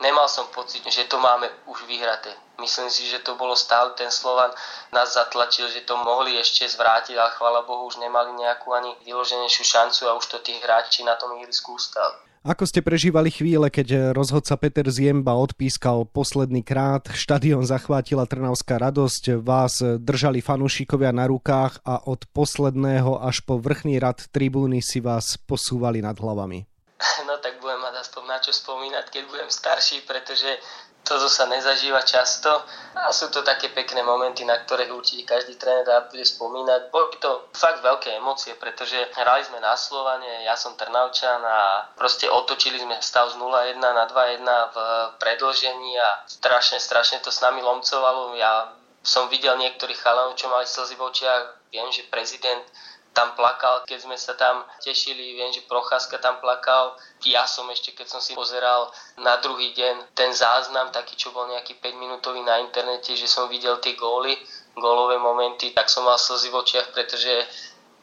nemal 0.00 0.28
som 0.28 0.46
pocit, 0.50 0.82
že 0.86 1.04
to 1.06 1.20
máme 1.20 1.46
už 1.66 1.86
vyhraté. 1.86 2.30
Myslím 2.60 2.86
si, 2.86 3.06
že 3.10 3.18
to 3.18 3.34
bolo 3.34 3.58
stále 3.58 3.90
ten 3.98 4.10
Slovan 4.10 4.54
nás 4.94 5.14
zatlačil, 5.14 5.66
že 5.68 5.82
to 5.82 5.98
mohli 5.98 6.38
ešte 6.38 6.66
zvrátiť, 6.70 7.18
ale 7.18 7.34
chvála 7.34 7.66
Bohu 7.66 7.90
už 7.90 7.98
nemali 7.98 8.30
nejakú 8.38 8.70
ani 8.70 8.94
vyloženejšiu 9.02 9.64
šancu 9.66 10.02
a 10.06 10.16
už 10.18 10.26
to 10.30 10.38
tí 10.38 10.54
hráči 10.62 11.02
na 11.02 11.18
tom 11.18 11.34
ihrisku 11.42 11.74
ustali. 11.74 12.14
Ako 12.44 12.68
ste 12.68 12.84
prežívali 12.84 13.32
chvíle, 13.32 13.72
keď 13.72 14.12
rozhodca 14.12 14.60
Peter 14.60 14.84
Ziemba 14.92 15.32
odpískal 15.32 16.04
posledný 16.04 16.60
krát, 16.60 17.08
štadión 17.08 17.64
zachvátila 17.64 18.28
Trnavská 18.28 18.76
radosť, 18.76 19.40
vás 19.40 19.80
držali 19.80 20.44
fanúšikovia 20.44 21.08
na 21.08 21.24
rukách 21.24 21.80
a 21.88 22.04
od 22.04 22.28
posledného 22.36 23.24
až 23.24 23.40
po 23.48 23.56
vrchný 23.56 23.96
rad 23.96 24.28
tribúny 24.28 24.84
si 24.84 25.00
vás 25.00 25.40
posúvali 25.40 26.04
nad 26.04 26.20
hlavami? 26.20 26.68
No 27.24 27.40
tak 27.40 27.53
aspoň 28.14 28.30
na 28.30 28.38
čo 28.38 28.54
spomínať, 28.54 29.10
keď 29.10 29.22
budem 29.26 29.50
starší, 29.50 30.06
pretože 30.06 30.46
toto 31.02 31.26
sa 31.26 31.50
nezažíva 31.50 31.98
často 32.06 32.46
a 32.94 33.10
sú 33.10 33.26
to 33.34 33.42
také 33.42 33.74
pekné 33.74 34.06
momenty, 34.06 34.46
na 34.46 34.54
ktoré 34.62 34.86
určite 34.86 35.26
každý 35.26 35.58
tréner 35.58 35.82
rád 35.82 36.14
bude 36.14 36.22
spomínať. 36.22 36.94
Boli 36.94 37.18
to 37.18 37.50
fakt 37.58 37.82
veľké 37.82 38.14
emócie, 38.14 38.54
pretože 38.54 39.10
hrali 39.18 39.42
sme 39.42 39.58
na 39.58 39.74
Slovane, 39.74 40.46
ja 40.46 40.54
som 40.54 40.78
Trnavčan 40.78 41.42
a 41.42 41.90
proste 41.98 42.30
otočili 42.30 42.78
sme 42.78 43.02
stav 43.02 43.34
z 43.34 43.36
0-1 43.36 43.82
na 43.82 44.06
2-1 44.06 44.46
v 44.46 44.76
predlžení 45.18 45.98
a 45.98 46.22
strašne, 46.30 46.78
strašne 46.78 47.18
to 47.18 47.34
s 47.34 47.42
nami 47.42 47.66
lomcovalo. 47.66 48.38
Ja 48.38 48.78
som 49.02 49.26
videl 49.26 49.58
niektorých 49.58 49.98
chalanov, 49.98 50.38
čo 50.38 50.46
mali 50.46 50.70
slzy 50.70 50.94
v 50.94 51.02
očiach, 51.02 51.42
viem, 51.74 51.90
že 51.90 52.06
prezident 52.06 52.62
tam 53.14 53.32
plakal, 53.38 53.86
keď 53.86 53.98
sme 54.02 54.18
sa 54.18 54.34
tam 54.34 54.66
tešili, 54.82 55.38
viem, 55.38 55.54
že 55.54 55.62
Procházka 55.70 56.18
tam 56.18 56.42
plakal. 56.42 56.98
Ja 57.22 57.46
som 57.46 57.70
ešte, 57.70 57.94
keď 57.94 58.10
som 58.10 58.20
si 58.20 58.34
pozeral 58.34 58.90
na 59.22 59.38
druhý 59.38 59.70
deň 59.70 60.12
ten 60.18 60.34
záznam, 60.34 60.90
taký, 60.90 61.14
čo 61.14 61.30
bol 61.30 61.46
nejaký 61.46 61.78
5 61.78 61.94
minútový 61.94 62.42
na 62.42 62.58
internete, 62.58 63.14
že 63.14 63.30
som 63.30 63.46
videl 63.46 63.78
tie 63.78 63.94
góly, 63.94 64.34
gólové 64.74 65.16
momenty, 65.22 65.70
tak 65.70 65.86
som 65.86 66.02
mal 66.02 66.18
slzy 66.18 66.50
v 66.50 66.58
očiach, 66.58 66.90
pretože 66.90 67.30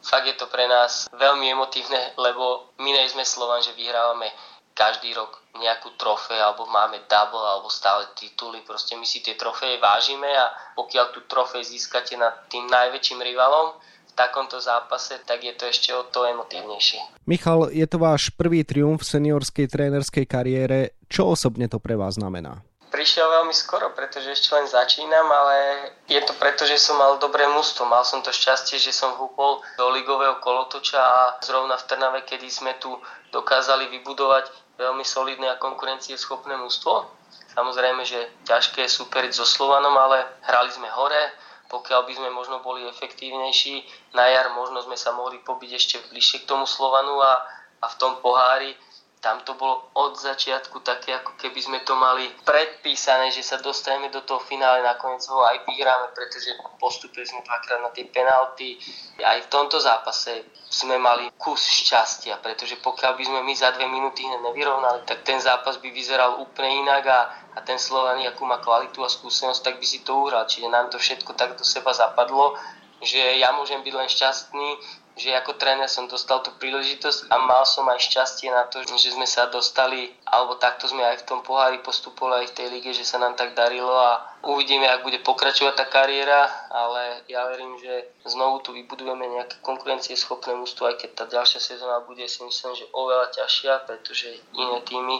fakt 0.00 0.26
je 0.26 0.34
to 0.34 0.48
pre 0.48 0.64
nás 0.64 1.06
veľmi 1.12 1.52
emotívne, 1.52 2.16
lebo 2.16 2.72
my 2.80 2.90
nie 2.90 3.12
sme 3.12 3.22
Slovan, 3.22 3.60
že 3.60 3.76
vyhrávame 3.76 4.32
každý 4.72 5.12
rok 5.12 5.44
nejakú 5.60 5.92
trofej, 6.00 6.40
alebo 6.40 6.64
máme 6.64 7.04
double, 7.04 7.44
alebo 7.44 7.68
stále 7.68 8.08
tituly. 8.16 8.64
Proste 8.64 8.96
my 8.96 9.04
si 9.04 9.20
tie 9.20 9.36
trofeje 9.36 9.76
vážime 9.76 10.32
a 10.32 10.48
pokiaľ 10.72 11.12
tú 11.12 11.20
trofej 11.28 11.60
získate 11.60 12.16
nad 12.16 12.48
tým 12.48 12.64
najväčším 12.72 13.20
rivalom, 13.20 13.76
takomto 14.14 14.60
zápase, 14.60 15.20
tak 15.24 15.44
je 15.44 15.52
to 15.56 15.68
ešte 15.68 15.90
o 15.92 16.04
to 16.08 16.24
emotívnejšie. 16.28 17.24
Michal, 17.26 17.72
je 17.72 17.86
to 17.88 17.96
váš 17.96 18.30
prvý 18.34 18.62
triumf 18.62 19.02
v 19.02 19.10
seniorskej 19.18 19.66
trénerskej 19.68 20.24
kariére. 20.28 20.98
Čo 21.08 21.32
osobne 21.32 21.68
to 21.68 21.80
pre 21.80 21.96
vás 21.96 22.16
znamená? 22.20 22.60
Prišiel 22.92 23.24
veľmi 23.24 23.56
skoro, 23.56 23.88
pretože 23.96 24.36
ešte 24.36 24.52
len 24.52 24.68
začínam, 24.68 25.24
ale 25.24 25.56
je 26.04 26.20
to 26.20 26.36
preto, 26.36 26.68
že 26.68 26.76
som 26.76 27.00
mal 27.00 27.16
dobré 27.16 27.48
mústvo. 27.48 27.88
Mal 27.88 28.04
som 28.04 28.20
to 28.20 28.28
šťastie, 28.28 28.76
že 28.76 28.92
som 28.92 29.16
húpol 29.16 29.64
do 29.80 29.88
ligového 29.96 30.36
kolotoča 30.44 31.00
a 31.00 31.20
zrovna 31.40 31.80
v 31.80 31.88
Trnave, 31.88 32.20
kedy 32.28 32.52
sme 32.52 32.76
tu 32.76 32.92
dokázali 33.32 33.88
vybudovať 33.96 34.76
veľmi 34.76 35.04
solidné 35.08 35.48
a 35.48 35.56
konkurencieschopné 35.56 36.52
mústvo. 36.60 37.08
Samozrejme, 37.56 38.04
že 38.04 38.28
ťažké 38.44 38.84
je 38.84 38.92
superiť 38.92 39.40
so 39.40 39.48
Slovanom, 39.48 39.96
ale 39.96 40.28
hrali 40.44 40.68
sme 40.68 40.88
hore, 40.92 41.32
pokiaľ 41.72 42.04
by 42.04 42.12
sme 42.12 42.28
možno 42.36 42.60
boli 42.60 42.84
efektívnejší, 42.84 43.80
na 44.12 44.28
jar 44.28 44.52
možno 44.52 44.84
sme 44.84 45.00
sa 45.00 45.16
mohli 45.16 45.40
pobiť 45.40 45.70
ešte 45.72 45.96
bližšie 46.12 46.44
k 46.44 46.48
tomu 46.52 46.68
Slovanu 46.68 47.16
a, 47.24 47.40
a 47.80 47.86
v 47.88 47.94
tom 47.96 48.20
pohári 48.20 48.76
tam 49.22 49.38
to 49.46 49.54
bolo 49.54 49.86
od 49.94 50.18
začiatku 50.18 50.82
také, 50.82 51.14
ako 51.14 51.38
keby 51.38 51.62
sme 51.62 51.78
to 51.86 51.94
mali 51.94 52.26
predpísané, 52.42 53.30
že 53.30 53.46
sa 53.46 53.62
dostaneme 53.62 54.10
do 54.10 54.18
toho 54.26 54.42
finále, 54.42 54.82
nakoniec 54.82 55.22
ho 55.30 55.46
aj 55.46 55.62
vyhráme, 55.62 56.10
pretože 56.10 56.50
postupili 56.82 57.22
sme 57.22 57.46
dvakrát 57.46 57.86
na 57.86 57.94
tie 57.94 58.02
penalty. 58.10 58.82
Aj 59.22 59.38
v 59.38 59.46
tomto 59.46 59.78
zápase 59.78 60.42
sme 60.66 60.98
mali 60.98 61.30
kus 61.38 61.62
šťastia, 61.62 62.42
pretože 62.42 62.82
pokiaľ 62.82 63.14
by 63.14 63.22
sme 63.22 63.40
my 63.46 63.54
za 63.54 63.70
dve 63.70 63.86
minúty 63.86 64.26
nevyrovnali, 64.26 65.06
tak 65.06 65.22
ten 65.22 65.38
zápas 65.38 65.78
by 65.78 65.86
vyzeral 65.94 66.42
úplne 66.42 66.82
inak 66.82 67.06
a, 67.06 67.20
a 67.54 67.58
ten 67.62 67.78
Slovan, 67.78 68.18
akú 68.26 68.42
má 68.42 68.58
kvalitu 68.58 69.06
a 69.06 69.08
skúsenosť, 69.08 69.62
tak 69.62 69.74
by 69.78 69.86
si 69.86 70.02
to 70.02 70.18
uhral. 70.18 70.50
Čiže 70.50 70.66
nám 70.66 70.90
to 70.90 70.98
všetko 70.98 71.38
tak 71.38 71.54
do 71.54 71.62
seba 71.62 71.94
zapadlo, 71.94 72.58
že 72.98 73.38
ja 73.38 73.54
môžem 73.54 73.86
byť 73.86 73.94
len 73.94 74.10
šťastný, 74.10 74.68
že 75.12 75.36
ako 75.36 75.60
tréner 75.60 75.88
som 75.92 76.08
dostal 76.08 76.40
tú 76.40 76.56
príležitosť 76.56 77.28
a 77.28 77.36
mal 77.44 77.68
som 77.68 77.84
aj 77.84 78.00
šťastie 78.00 78.48
na 78.48 78.64
to, 78.72 78.80
že 78.96 79.12
sme 79.12 79.28
sa 79.28 79.52
dostali, 79.52 80.08
alebo 80.24 80.56
takto 80.56 80.88
sme 80.88 81.04
aj 81.04 81.22
v 81.22 81.26
tom 81.28 81.40
pohári 81.44 81.84
postupovali 81.84 82.44
aj 82.44 82.48
v 82.48 82.56
tej 82.56 82.66
lige, 82.72 82.90
že 82.96 83.04
sa 83.04 83.20
nám 83.20 83.36
tak 83.36 83.52
darilo 83.52 83.92
a 83.92 84.31
uvidíme, 84.42 84.90
ak 84.90 85.06
bude 85.06 85.22
pokračovať 85.22 85.74
tá 85.78 85.86
kariéra, 85.86 86.50
ale 86.70 87.22
ja 87.30 87.46
verím, 87.46 87.78
že 87.78 88.10
znovu 88.26 88.58
tu 88.66 88.74
vybudujeme 88.74 89.22
nejaké 89.22 89.62
konkurencieschopné 89.62 90.58
mústvo, 90.58 90.90
aj 90.90 90.98
keď 90.98 91.10
tá 91.14 91.24
ďalšia 91.30 91.62
sezóna 91.62 92.02
bude 92.02 92.26
si 92.26 92.42
myslím, 92.42 92.74
že 92.74 92.90
oveľa 92.90 93.30
ťažšia, 93.38 93.86
pretože 93.86 94.34
iné 94.58 94.82
týmy 94.82 95.16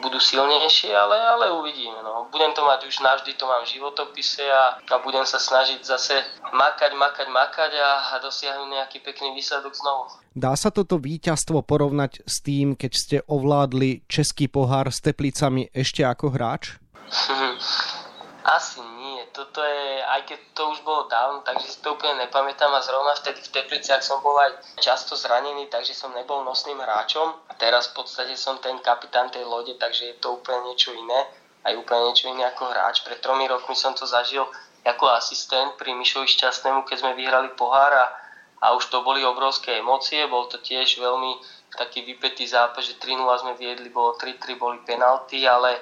budú 0.00 0.16
silnejšie, 0.16 0.96
ale, 0.96 1.16
ale 1.20 1.52
uvidíme. 1.52 2.00
No. 2.00 2.26
Budem 2.32 2.56
to 2.56 2.64
mať 2.64 2.88
už 2.88 3.04
navždy, 3.04 3.36
to 3.36 3.44
mám 3.44 3.68
v 3.68 3.72
životopise 3.76 4.44
a, 4.48 4.80
a 4.80 4.96
budem 5.04 5.28
sa 5.28 5.36
snažiť 5.36 5.84
zase 5.84 6.24
makať, 6.56 6.96
makať, 6.96 7.28
makať 7.28 7.70
a, 7.76 8.16
a 8.16 8.24
dosiahnuť 8.24 8.68
nejaký 8.80 8.98
pekný 9.04 9.36
výsledok 9.36 9.76
znovu. 9.76 10.08
Dá 10.32 10.56
sa 10.56 10.72
toto 10.72 10.96
víťazstvo 10.96 11.62
porovnať 11.62 12.24
s 12.24 12.40
tým, 12.40 12.74
keď 12.74 12.92
ste 12.96 13.16
ovládli 13.28 14.08
Český 14.08 14.48
pohár 14.48 14.88
s 14.88 15.04
Teplicami 15.04 15.68
ešte 15.70 16.02
ako 16.02 16.32
hráč? 16.32 16.80
Asi 18.44 18.76
nie. 19.00 19.24
Toto 19.32 19.64
je, 19.64 20.04
aj 20.04 20.28
keď 20.28 20.38
to 20.52 20.62
už 20.76 20.84
bolo 20.84 21.08
dávno, 21.08 21.40
takže 21.48 21.64
si 21.64 21.78
to 21.80 21.96
úplne 21.96 22.28
nepamätám 22.28 22.68
a 22.76 22.84
zrovna 22.84 23.16
vtedy 23.16 23.40
v 23.40 23.52
Tepliciach 23.56 24.04
som 24.04 24.20
bol 24.20 24.36
aj 24.36 24.60
často 24.84 25.16
zranený, 25.16 25.72
takže 25.72 25.96
som 25.96 26.12
nebol 26.12 26.44
nosným 26.44 26.76
hráčom. 26.76 27.40
A 27.48 27.52
teraz 27.56 27.88
v 27.88 28.04
podstate 28.04 28.36
som 28.36 28.60
ten 28.60 28.76
kapitán 28.84 29.32
tej 29.32 29.48
lode, 29.48 29.72
takže 29.80 30.12
je 30.12 30.16
to 30.20 30.36
úplne 30.36 30.60
niečo 30.68 30.92
iné. 30.92 31.24
Aj 31.64 31.72
úplne 31.72 32.12
niečo 32.12 32.28
iné 32.28 32.44
ako 32.44 32.68
hráč. 32.68 33.00
Pred 33.08 33.24
tromi 33.24 33.48
rokmi 33.48 33.72
som 33.72 33.96
to 33.96 34.04
zažil 34.04 34.44
ako 34.84 35.08
asistent 35.16 35.80
pri 35.80 35.96
Mišovi 35.96 36.28
Šťastnému, 36.28 36.84
keď 36.84 37.00
sme 37.00 37.16
vyhrali 37.16 37.48
pohár 37.56 37.96
a, 37.96 38.12
a 38.60 38.76
už 38.76 38.92
to 38.92 39.00
boli 39.00 39.24
obrovské 39.24 39.80
emócie. 39.80 40.20
Bol 40.28 40.52
to 40.52 40.60
tiež 40.60 41.00
veľmi 41.00 41.40
taký 41.80 42.04
vypetý 42.04 42.44
zápas, 42.44 42.84
že 42.84 43.00
3-0 43.00 43.24
sme 43.40 43.56
viedli, 43.56 43.88
bolo 43.88 44.20
3-3, 44.20 44.60
boli 44.60 44.84
penalty, 44.84 45.48
ale 45.48 45.80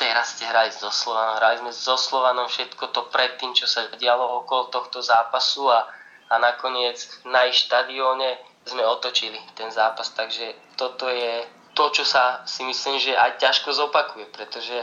teraz 0.00 0.40
ste 0.40 0.48
hrali 0.48 0.72
so 0.72 0.88
Slovanom, 0.88 1.36
hrali 1.36 1.60
sme 1.60 1.72
so 1.76 2.00
Slovanom 2.00 2.48
všetko 2.48 2.88
to 2.96 3.12
predtým, 3.12 3.52
čo 3.52 3.68
sa 3.68 3.84
dialo 4.00 4.40
okolo 4.40 4.72
tohto 4.72 5.04
zápasu 5.04 5.68
a, 5.68 5.84
a 6.32 6.40
nakoniec 6.40 6.96
na 7.28 7.44
ich 7.44 7.60
štadióne 7.68 8.40
sme 8.64 8.80
otočili 8.80 9.36
ten 9.52 9.68
zápas, 9.68 10.08
takže 10.16 10.56
toto 10.80 11.12
je 11.12 11.44
to, 11.76 11.84
čo 11.92 12.04
sa 12.08 12.40
si 12.48 12.64
myslím, 12.64 12.96
že 12.96 13.12
aj 13.12 13.36
ťažko 13.36 13.76
zopakuje, 13.76 14.26
pretože 14.32 14.74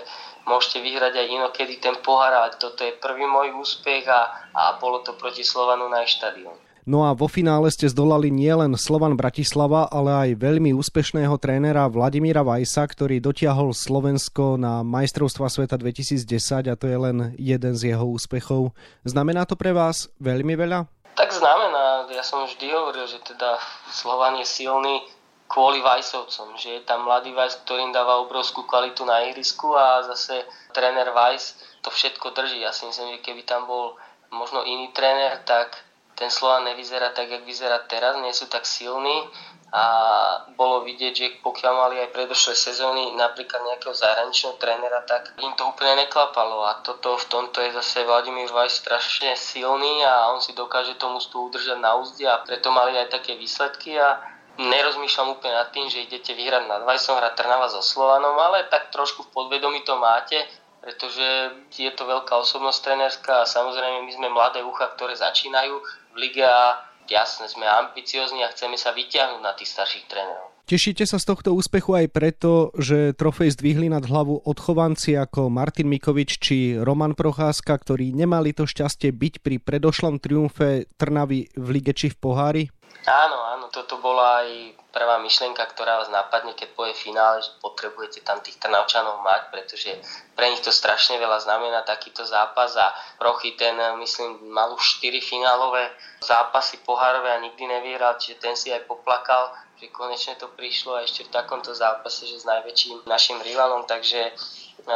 môžete 0.48 0.80
vyhrať 0.80 1.14
aj 1.20 1.28
inokedy 1.28 1.82
ten 1.82 1.98
pohár, 2.00 2.32
ale 2.32 2.56
toto 2.56 2.86
je 2.86 2.96
prvý 2.96 3.28
môj 3.28 3.58
úspech 3.58 4.08
a, 4.08 4.48
a 4.54 4.64
bolo 4.80 5.04
to 5.04 5.18
proti 5.18 5.44
Slovanu 5.44 5.90
na 5.90 6.06
ich 6.06 6.14
štadióne. 6.16 6.67
No 6.88 7.04
a 7.04 7.12
vo 7.12 7.28
finále 7.28 7.68
ste 7.68 7.92
zdolali 7.92 8.32
nielen 8.32 8.80
Slovan 8.80 9.20
Bratislava, 9.20 9.92
ale 9.92 10.32
aj 10.32 10.40
veľmi 10.40 10.72
úspešného 10.72 11.36
trénera 11.36 11.84
Vladimíra 11.92 12.48
Vajsa, 12.48 12.88
ktorý 12.88 13.20
dotiahol 13.20 13.76
Slovensko 13.76 14.56
na 14.56 14.88
majstrovstva 14.88 15.52
sveta 15.52 15.76
2010 15.76 16.72
a 16.72 16.80
to 16.80 16.88
je 16.88 16.96
len 16.96 17.36
jeden 17.36 17.76
z 17.76 17.92
jeho 17.92 18.08
úspechov. 18.08 18.72
Znamená 19.04 19.44
to 19.44 19.60
pre 19.60 19.76
vás 19.76 20.08
veľmi 20.24 20.56
veľa? 20.56 20.88
Tak 21.20 21.28
znamená, 21.36 22.08
ja 22.08 22.24
som 22.24 22.48
vždy 22.48 22.72
hovoril, 22.72 23.04
že 23.04 23.20
teda 23.20 23.60
Slovan 23.92 24.40
je 24.40 24.48
silný 24.48 25.04
kvôli 25.52 25.84
Vajsovcom, 25.84 26.56
že 26.56 26.80
je 26.80 26.82
tam 26.88 27.04
mladý 27.04 27.36
Vajs, 27.36 27.68
ktorý 27.68 27.84
im 27.84 27.92
dáva 27.92 28.24
obrovskú 28.24 28.64
kvalitu 28.64 29.04
na 29.04 29.28
ihrisku 29.28 29.76
a 29.76 30.08
zase 30.08 30.40
tréner 30.72 31.12
Vajs 31.12 31.60
to 31.84 31.92
všetko 31.92 32.32
drží. 32.32 32.64
Ja 32.64 32.72
si 32.72 32.88
myslím, 32.88 33.20
že 33.20 33.28
keby 33.28 33.44
tam 33.44 33.68
bol 33.68 34.00
možno 34.32 34.64
iný 34.64 34.88
tréner, 34.96 35.44
tak 35.44 35.87
ten 36.18 36.34
Slovan 36.34 36.66
nevyzerá 36.66 37.14
tak, 37.14 37.30
jak 37.30 37.46
vyzerá 37.46 37.78
teraz, 37.86 38.18
nie 38.18 38.34
sú 38.34 38.50
tak 38.50 38.66
silní 38.66 39.30
a 39.70 39.84
bolo 40.56 40.82
vidieť, 40.82 41.14
že 41.14 41.28
pokiaľ 41.44 41.74
mali 41.76 41.96
aj 42.02 42.16
predošlé 42.16 42.56
sezóny 42.56 43.14
napríklad 43.20 43.62
nejakého 43.68 43.94
zahraničného 43.94 44.56
trénera, 44.58 45.04
tak 45.06 45.36
im 45.38 45.54
to 45.54 45.68
úplne 45.68 46.08
neklapalo 46.08 46.66
a 46.66 46.82
toto 46.82 47.20
v 47.20 47.26
tomto 47.30 47.62
je 47.62 47.76
zase 47.78 48.08
Vladimír 48.08 48.50
Vajs 48.50 48.82
strašne 48.82 49.36
silný 49.38 50.02
a 50.08 50.34
on 50.34 50.42
si 50.42 50.58
dokáže 50.58 50.98
tomu 50.98 51.20
stú 51.22 51.52
udržať 51.52 51.78
na 51.78 52.00
úzde 52.00 52.26
a 52.26 52.42
preto 52.42 52.74
mali 52.74 52.98
aj 52.98 53.14
také 53.14 53.36
výsledky 53.36 54.00
a 54.00 54.18
nerozmýšľam 54.58 55.38
úplne 55.38 55.54
nad 55.54 55.70
tým, 55.70 55.86
že 55.86 56.08
idete 56.08 56.34
vyhrať 56.34 56.64
nad 56.66 56.82
Vajsom, 56.88 57.20
hrať 57.20 57.38
Trnava 57.38 57.70
so 57.70 57.84
Slovanom, 57.84 58.40
ale 58.40 58.66
tak 58.72 58.90
trošku 58.90 59.30
v 59.30 59.34
podvedomí 59.36 59.86
to 59.86 60.00
máte 60.00 60.48
pretože 60.88 61.52
je 61.76 61.92
to 61.92 62.08
veľká 62.08 62.32
osobnosť 62.32 62.80
trenerská 62.80 63.44
a 63.44 63.50
samozrejme 63.50 64.08
my 64.08 64.12
sme 64.14 64.32
mladé 64.32 64.64
ucha, 64.64 64.88
ktoré 64.96 65.20
začínajú 65.20 65.84
v 66.18 66.26
lige 66.26 66.42
a 66.42 66.82
jasne, 67.06 67.46
sme 67.46 67.70
ambiciozni 67.70 68.42
a 68.42 68.50
chceme 68.50 68.74
sa 68.74 68.90
vyťahnuť 68.90 69.42
na 69.46 69.54
tých 69.54 69.70
starších 69.70 70.10
trénerov. 70.10 70.57
Tešíte 70.68 71.08
sa 71.08 71.16
z 71.16 71.32
tohto 71.32 71.56
úspechu 71.56 71.96
aj 71.96 72.12
preto, 72.12 72.76
že 72.76 73.16
trofej 73.16 73.56
zdvihli 73.56 73.88
nad 73.88 74.04
hlavu 74.04 74.44
odchovanci 74.44 75.16
ako 75.16 75.48
Martin 75.48 75.88
Mikovič 75.88 76.44
či 76.44 76.76
Roman 76.76 77.16
Procházka, 77.16 77.72
ktorí 77.72 78.12
nemali 78.12 78.52
to 78.52 78.68
šťastie 78.68 79.16
byť 79.16 79.40
pri 79.40 79.64
predošlom 79.64 80.20
triumfe 80.20 80.92
Trnavy 81.00 81.48
v 81.56 81.68
lige 81.72 81.96
či 81.96 82.12
v 82.12 82.20
pohári? 82.20 82.64
Áno, 83.08 83.40
áno, 83.56 83.72
toto 83.72 84.04
bola 84.04 84.44
aj 84.44 84.76
prvá 84.92 85.16
myšlienka, 85.24 85.64
ktorá 85.72 86.04
vás 86.04 86.12
napadne, 86.12 86.52
keď 86.52 86.76
poje 86.76 87.00
finále, 87.00 87.40
že 87.40 87.56
potrebujete 87.64 88.28
tam 88.28 88.44
tých 88.44 88.60
Trnavčanov 88.60 89.24
mať, 89.24 89.48
pretože 89.48 89.96
pre 90.36 90.52
nich 90.52 90.60
to 90.60 90.76
strašne 90.76 91.16
veľa 91.16 91.48
znamená 91.48 91.88
takýto 91.88 92.28
zápas 92.28 92.76
a 92.76 92.92
Prochy 93.16 93.56
ten, 93.56 93.80
myslím, 94.04 94.52
mal 94.52 94.76
už 94.76 95.00
4 95.00 95.16
finálové 95.24 95.96
zápasy 96.20 96.84
pohárové 96.84 97.32
a 97.32 97.40
nikdy 97.40 97.64
nevyhral, 97.64 98.20
čiže 98.20 98.44
ten 98.44 98.60
si 98.60 98.68
aj 98.76 98.84
poplakal 98.84 99.56
že 99.78 99.94
konečne 99.94 100.34
to 100.42 100.50
prišlo 100.50 100.98
a 100.98 101.06
ešte 101.06 101.30
v 101.30 101.34
takomto 101.34 101.70
zápase, 101.74 102.26
že 102.26 102.42
s 102.42 102.50
najväčším 102.50 103.06
našim 103.06 103.38
rivalom, 103.46 103.86
takže 103.86 104.22
e, 104.30 104.32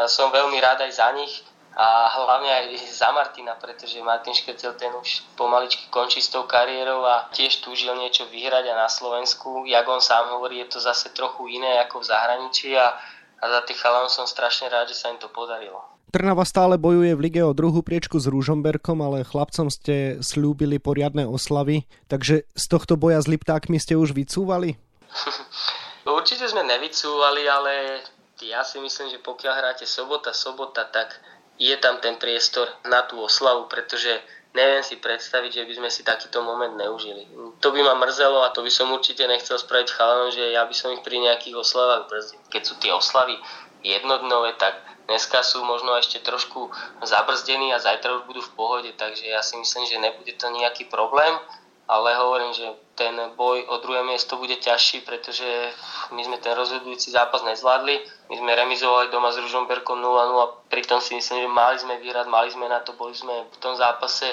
som 0.09 0.33
veľmi 0.33 0.57
rád 0.57 0.81
aj 0.81 0.91
za 0.97 1.09
nich 1.13 1.45
a 1.77 2.11
hlavne 2.11 2.51
aj 2.51 2.65
za 2.91 3.15
Martina, 3.15 3.55
pretože 3.55 4.03
Martin 4.03 4.35
Škecel 4.35 4.75
ten 4.75 4.91
už 4.91 5.23
pomaličky 5.39 5.87
končí 5.87 6.19
s 6.19 6.27
tou 6.27 6.43
kariérou 6.43 7.05
a 7.05 7.29
tiež 7.31 7.63
túžil 7.63 7.95
niečo 7.95 8.27
vyhrať 8.27 8.73
a 8.73 8.75
na 8.75 8.89
Slovensku, 8.91 9.63
jak 9.69 9.87
on 9.87 10.01
sám 10.01 10.35
hovorí, 10.35 10.59
je 10.65 10.67
to 10.67 10.79
zase 10.83 11.13
trochu 11.15 11.47
iné 11.47 11.79
ako 11.85 12.03
v 12.03 12.09
zahraničí 12.11 12.75
a, 12.75 12.97
a 13.39 13.43
za 13.47 13.61
tých 13.63 13.79
chalanov 13.79 14.11
som 14.11 14.27
strašne 14.27 14.67
rád, 14.67 14.91
že 14.91 14.99
sa 14.99 15.13
im 15.13 15.21
to 15.21 15.31
podarilo. 15.31 15.90
Trnava 16.11 16.43
stále 16.43 16.75
bojuje 16.75 17.15
v 17.15 17.23
lige 17.23 17.39
o 17.39 17.55
druhú 17.55 17.79
priečku 17.79 18.19
s 18.19 18.27
Rúžomberkom, 18.27 18.99
ale 18.99 19.23
chlapcom 19.23 19.71
ste 19.71 20.19
slúbili 20.19 20.75
poriadne 20.75 21.23
oslavy, 21.23 21.87
takže 22.11 22.43
z 22.51 22.65
tohto 22.67 22.99
boja 22.99 23.23
s 23.23 23.31
Liptákmi 23.31 23.79
ste 23.79 23.95
už 23.95 24.11
vycúvali? 24.11 24.75
Určite 26.19 26.51
sme 26.51 26.67
nevycúvali, 26.67 27.47
ale 27.47 28.03
ja 28.43 28.59
si 28.67 28.83
myslím, 28.83 29.07
že 29.07 29.23
pokiaľ 29.23 29.53
hráte 29.55 29.87
sobota, 29.87 30.35
sobota, 30.35 30.83
tak 30.83 31.15
je 31.55 31.71
tam 31.79 32.03
ten 32.03 32.19
priestor 32.19 32.67
na 32.83 33.07
tú 33.07 33.23
oslavu, 33.23 33.71
pretože 33.71 34.11
neviem 34.51 34.83
si 34.83 34.99
predstaviť, 34.99 35.63
že 35.63 35.63
by 35.63 35.73
sme 35.79 35.89
si 35.93 36.03
takýto 36.03 36.43
moment 36.43 36.75
neužili. 36.75 37.23
To 37.63 37.71
by 37.71 37.79
ma 37.87 37.95
mrzelo 38.03 38.43
a 38.43 38.51
to 38.51 38.59
by 38.59 38.71
som 38.73 38.91
určite 38.91 39.23
nechcel 39.31 39.55
spraviť 39.55 39.95
chalanom, 39.95 40.27
že 40.35 40.51
ja 40.51 40.67
by 40.67 40.75
som 40.75 40.91
ich 40.91 41.05
pri 41.05 41.23
nejakých 41.23 41.55
oslavách 41.55 42.11
brzdil. 42.11 42.41
Keď 42.51 42.61
sú 42.67 42.73
tie 42.83 42.91
oslavy 42.91 43.39
jednodnové, 43.83 44.53
tak 44.57 44.91
Dneska 45.11 45.43
sú 45.43 45.59
možno 45.67 45.91
ešte 45.99 46.23
trošku 46.23 46.71
zabrzdení 47.03 47.75
a 47.75 47.83
zajtra 47.83 48.15
už 48.15 48.31
budú 48.31 48.39
v 48.39 48.55
pohode, 48.55 48.91
takže 48.95 49.27
ja 49.27 49.43
si 49.43 49.59
myslím, 49.59 49.83
že 49.83 49.99
nebude 49.99 50.31
to 50.39 50.47
nejaký 50.47 50.87
problém, 50.87 51.35
ale 51.83 52.15
hovorím, 52.15 52.55
že 52.55 52.63
ten 52.95 53.19
boj 53.35 53.67
o 53.67 53.75
druhé 53.83 54.07
miesto 54.07 54.39
bude 54.39 54.55
ťažší, 54.55 55.03
pretože 55.03 55.43
my 56.15 56.21
sme 56.23 56.39
ten 56.39 56.55
rozhodujúci 56.55 57.11
zápas 57.11 57.43
nezvládli. 57.43 57.99
My 58.31 58.35
sme 58.39 58.55
remizovali 58.55 59.11
doma 59.11 59.35
s 59.35 59.43
Ružomberkom 59.43 59.99
0-0, 59.99 60.71
pritom 60.71 61.03
si 61.03 61.19
myslím, 61.19 61.43
že 61.43 61.49
mali 61.51 61.75
sme 61.75 61.99
vyhrať, 61.99 62.31
mali 62.31 62.47
sme 62.47 62.71
na 62.71 62.79
to, 62.79 62.95
boli 62.95 63.11
sme 63.11 63.51
v 63.51 63.57
tom 63.59 63.75
zápase 63.75 64.31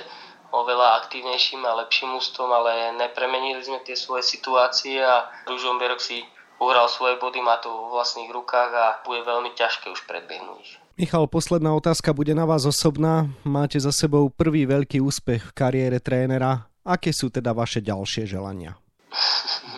oveľa 0.54 1.02
aktívnejším 1.02 1.66
a 1.66 1.82
lepším 1.82 2.14
ústvom, 2.14 2.54
ale 2.54 2.94
nepremenili 2.94 3.66
sme 3.66 3.82
tie 3.82 3.98
svoje 3.98 4.22
situácie 4.22 5.02
a 5.02 5.26
Ružomberok 5.50 5.98
si 5.98 6.22
uhral 6.58 6.90
svoje 6.90 7.16
body, 7.18 7.40
má 7.42 7.58
to 7.62 7.70
vo 7.70 7.94
vlastných 7.98 8.30
rukách 8.30 8.70
a 8.74 8.86
bude 9.06 9.22
veľmi 9.22 9.54
ťažké 9.54 9.90
už 9.90 10.04
predbehnúť 10.06 10.58
ich. 10.62 10.72
Michal, 10.98 11.30
posledná 11.30 11.70
otázka 11.78 12.10
bude 12.10 12.34
na 12.34 12.42
vás 12.42 12.66
osobná. 12.66 13.30
Máte 13.46 13.78
za 13.78 13.94
sebou 13.94 14.26
prvý 14.34 14.66
veľký 14.66 14.98
úspech 14.98 15.50
v 15.50 15.54
kariére 15.54 16.02
trénera. 16.02 16.66
Aké 16.82 17.14
sú 17.14 17.30
teda 17.30 17.54
vaše 17.54 17.78
ďalšie 17.78 18.26
želania? 18.26 18.74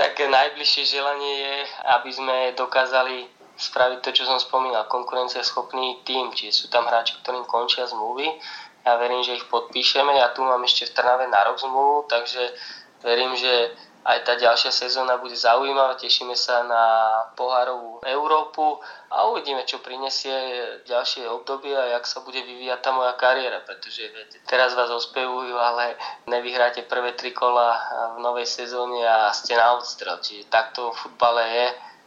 tak 0.00 0.16
najbližšie 0.16 0.84
želanie 0.86 1.34
je, 1.44 1.56
aby 1.98 2.10
sme 2.14 2.36
dokázali 2.56 3.28
spraviť 3.60 3.98
to, 4.00 4.10
čo 4.16 4.24
som 4.24 4.40
spomínal, 4.40 4.88
konkurencieschopný 4.88 6.00
tým, 6.08 6.32
čiže 6.32 6.64
sú 6.64 6.66
tam 6.72 6.88
hráči, 6.88 7.20
ktorým 7.20 7.44
končia 7.44 7.84
zmluvy. 7.84 8.24
Ja 8.88 8.96
verím, 8.96 9.20
že 9.20 9.36
ich 9.36 9.44
podpíšeme. 9.52 10.16
Ja 10.16 10.32
tu 10.32 10.40
mám 10.40 10.64
ešte 10.64 10.88
v 10.88 10.96
Trnave 10.96 11.28
na 11.28 11.44
rok 11.44 11.60
zmluvu, 11.60 12.08
takže 12.08 12.40
verím, 13.04 13.36
že 13.36 13.76
aj 14.00 14.18
tá 14.24 14.32
ďalšia 14.40 14.72
sezóna 14.72 15.20
bude 15.20 15.36
zaujímavá, 15.36 15.92
tešíme 16.00 16.32
sa 16.32 16.64
na 16.64 16.84
pohárovú 17.36 18.00
Európu 18.00 18.80
a 19.12 19.28
uvidíme, 19.28 19.68
čo 19.68 19.84
prinesie 19.84 20.32
ďalšie 20.88 21.28
obdobie 21.28 21.76
a 21.76 22.00
jak 22.00 22.08
sa 22.08 22.24
bude 22.24 22.40
vyvíjať 22.40 22.80
tá 22.80 22.90
moja 22.96 23.12
kariéra, 23.20 23.60
pretože 23.68 24.08
viete, 24.08 24.40
teraz 24.48 24.72
vás 24.72 24.88
ospevujú, 24.88 25.52
ale 25.52 26.00
nevyhráte 26.32 26.88
prvé 26.88 27.12
tri 27.12 27.36
kola 27.36 27.76
v 28.16 28.24
novej 28.24 28.48
sezóne 28.48 29.04
a 29.04 29.36
ste 29.36 29.52
na 29.52 29.76
odstrel, 29.76 30.16
čiže 30.24 30.48
takto 30.48 30.96
v 30.96 31.00
futbale 31.04 31.44
je, 31.44 31.66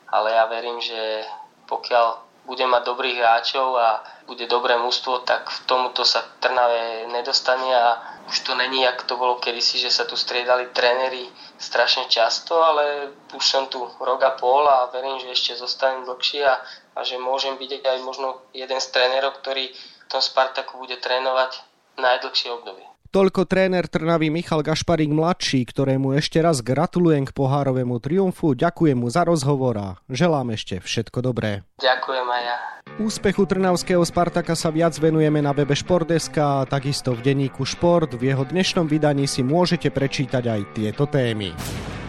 ale 0.09 0.33
ja 0.33 0.49
verím, 0.49 0.81
že 0.81 1.29
pokiaľ 1.69 2.33
bude 2.43 2.65
mať 2.67 2.83
dobrých 2.83 3.17
hráčov 3.23 3.79
a 3.79 4.03
bude 4.27 4.49
dobré 4.51 4.75
mústvo, 4.75 5.23
tak 5.23 5.47
v 5.47 5.59
tomuto 5.63 6.03
sa 6.03 6.23
Trnave 6.43 7.07
nedostane 7.07 7.71
a 7.71 8.12
už 8.27 8.39
to 8.39 8.55
není, 8.55 8.81
jak 8.81 9.03
to 9.03 9.17
bolo 9.17 9.35
kedysi, 9.35 9.79
že 9.79 9.91
sa 9.91 10.07
tu 10.07 10.15
striedali 10.15 10.71
tréneri 10.71 11.27
strašne 11.59 12.07
často, 12.07 12.55
ale 12.63 13.11
už 13.35 13.43
som 13.43 13.67
tu 13.67 13.83
rok 13.99 14.21
a 14.23 14.31
pol 14.35 14.63
a 14.67 14.87
verím, 14.93 15.19
že 15.19 15.35
ešte 15.35 15.59
zostanem 15.59 16.07
dlhšie 16.07 16.41
a, 16.47 16.55
a 16.95 16.99
že 17.03 17.19
môžem 17.19 17.59
byť 17.59 17.83
aj 17.83 17.97
možno 18.01 18.41
jeden 18.55 18.79
z 18.79 18.87
trénerov, 18.95 19.39
ktorý 19.43 19.69
v 19.75 20.05
tom 20.07 20.21
Spartaku 20.23 20.79
bude 20.79 20.95
trénovať 20.97 21.59
najdlhšie 21.99 22.49
obdobie. 22.51 22.87
Toľko 23.13 23.45
tréner 23.45 23.85
Trnavy 23.85 24.33
Michal 24.33 24.65
Gašparík 24.65 25.13
mladší, 25.13 25.69
ktorému 25.69 26.17
ešte 26.17 26.41
raz 26.41 26.65
gratulujem 26.65 27.29
k 27.29 27.35
pohárovému 27.37 28.01
triumfu, 28.01 28.57
ďakujem 28.57 28.97
mu 28.97 29.05
za 29.13 29.21
rozhovor 29.21 29.77
a 29.77 29.89
želám 30.09 30.49
ešte 30.57 30.81
všetko 30.81 31.21
dobré. 31.21 31.61
Ďakujem 31.77 32.25
aj 32.25 32.41
ja. 32.41 32.72
Úspechu 33.01 33.49
trnavského 33.49 34.05
Spartaka 34.05 34.53
sa 34.53 34.69
viac 34.69 34.93
venujeme 35.01 35.41
na 35.41 35.49
webe 35.49 35.73
Športdeska 35.73 36.61
a 36.61 36.67
takisto 36.69 37.17
v 37.17 37.25
denníku 37.25 37.65
Šport. 37.65 38.13
V 38.13 38.29
jeho 38.29 38.45
dnešnom 38.45 38.85
vydaní 38.85 39.25
si 39.25 39.41
môžete 39.41 39.89
prečítať 39.89 40.45
aj 40.45 40.61
tieto 40.77 41.09
témy. 41.09 41.57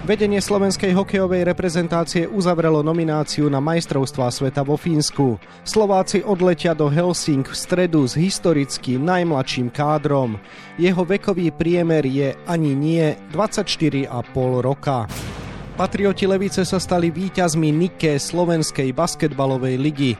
Vedenie 0.04 0.44
slovenskej 0.44 0.92
hokejovej 0.92 1.48
reprezentácie 1.48 2.28
uzavrelo 2.28 2.84
nomináciu 2.84 3.48
na 3.48 3.64
majstrovstvá 3.64 4.28
sveta 4.28 4.60
vo 4.60 4.76
Fínsku. 4.76 5.40
Slováci 5.64 6.20
odletia 6.20 6.76
do 6.76 6.92
Helsing 6.92 7.48
v 7.48 7.56
stredu 7.56 8.04
s 8.04 8.12
historickým 8.12 9.00
najmladším 9.00 9.72
kádrom. 9.72 10.36
Jeho 10.76 11.00
vekový 11.00 11.48
priemer 11.48 12.04
je 12.04 12.36
ani 12.44 12.76
nie 12.76 13.16
24,5 13.32 14.12
roka. 14.60 15.08
Patrioti 15.74 16.22
Levice 16.22 16.62
sa 16.62 16.78
stali 16.78 17.10
víťazmi 17.10 17.72
Nike 17.74 18.20
slovenskej 18.20 18.94
basketbalovej 18.94 19.74
ligy. 19.74 20.14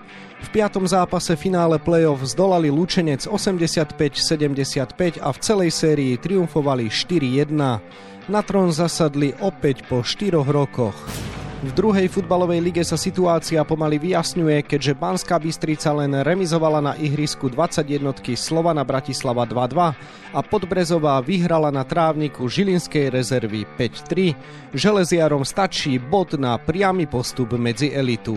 V 0.45 0.53
piatom 0.53 0.85
zápase 0.85 1.41
finále 1.41 1.81
play-off 1.81 2.21
zdolali 2.29 2.69
Lučenec 2.69 3.25
85-75 3.25 5.25
a 5.25 5.33
v 5.33 5.39
celej 5.41 5.71
sérii 5.73 6.21
triumfovali 6.21 6.93
4-1 6.93 7.49
na 8.29 8.41
trón 8.45 8.69
zasadli 8.69 9.33
opäť 9.41 9.89
po 9.89 10.05
4 10.05 10.37
rokoch. 10.45 10.93
V 11.65 11.73
druhej 11.73 12.13
futbalovej 12.13 12.61
lige 12.61 12.85
sa 12.85 13.01
situácia 13.01 13.65
pomaly 13.65 13.97
vyjasňuje, 13.97 14.69
keďže 14.69 14.93
Banská 14.93 15.41
Bystrica 15.41 15.97
len 15.97 16.13
remizovala 16.13 16.85
na 16.85 16.93
ihrisku 17.01 17.49
21 17.49 18.13
Slovana 18.37 18.85
Bratislava 18.85 19.49
2-2 19.49 19.97
a 20.37 20.41
Podbrezová 20.45 21.25
vyhrala 21.25 21.73
na 21.73 21.89
trávniku 21.89 22.53
Žilinskej 22.53 23.09
rezervy 23.09 23.65
5-3. 23.81 24.77
Železiarom 24.77 25.41
stačí 25.41 25.97
bod 25.97 26.37
na 26.37 26.61
priamy 26.61 27.09
postup 27.09 27.57
medzi 27.57 27.97
elitu. 27.97 28.37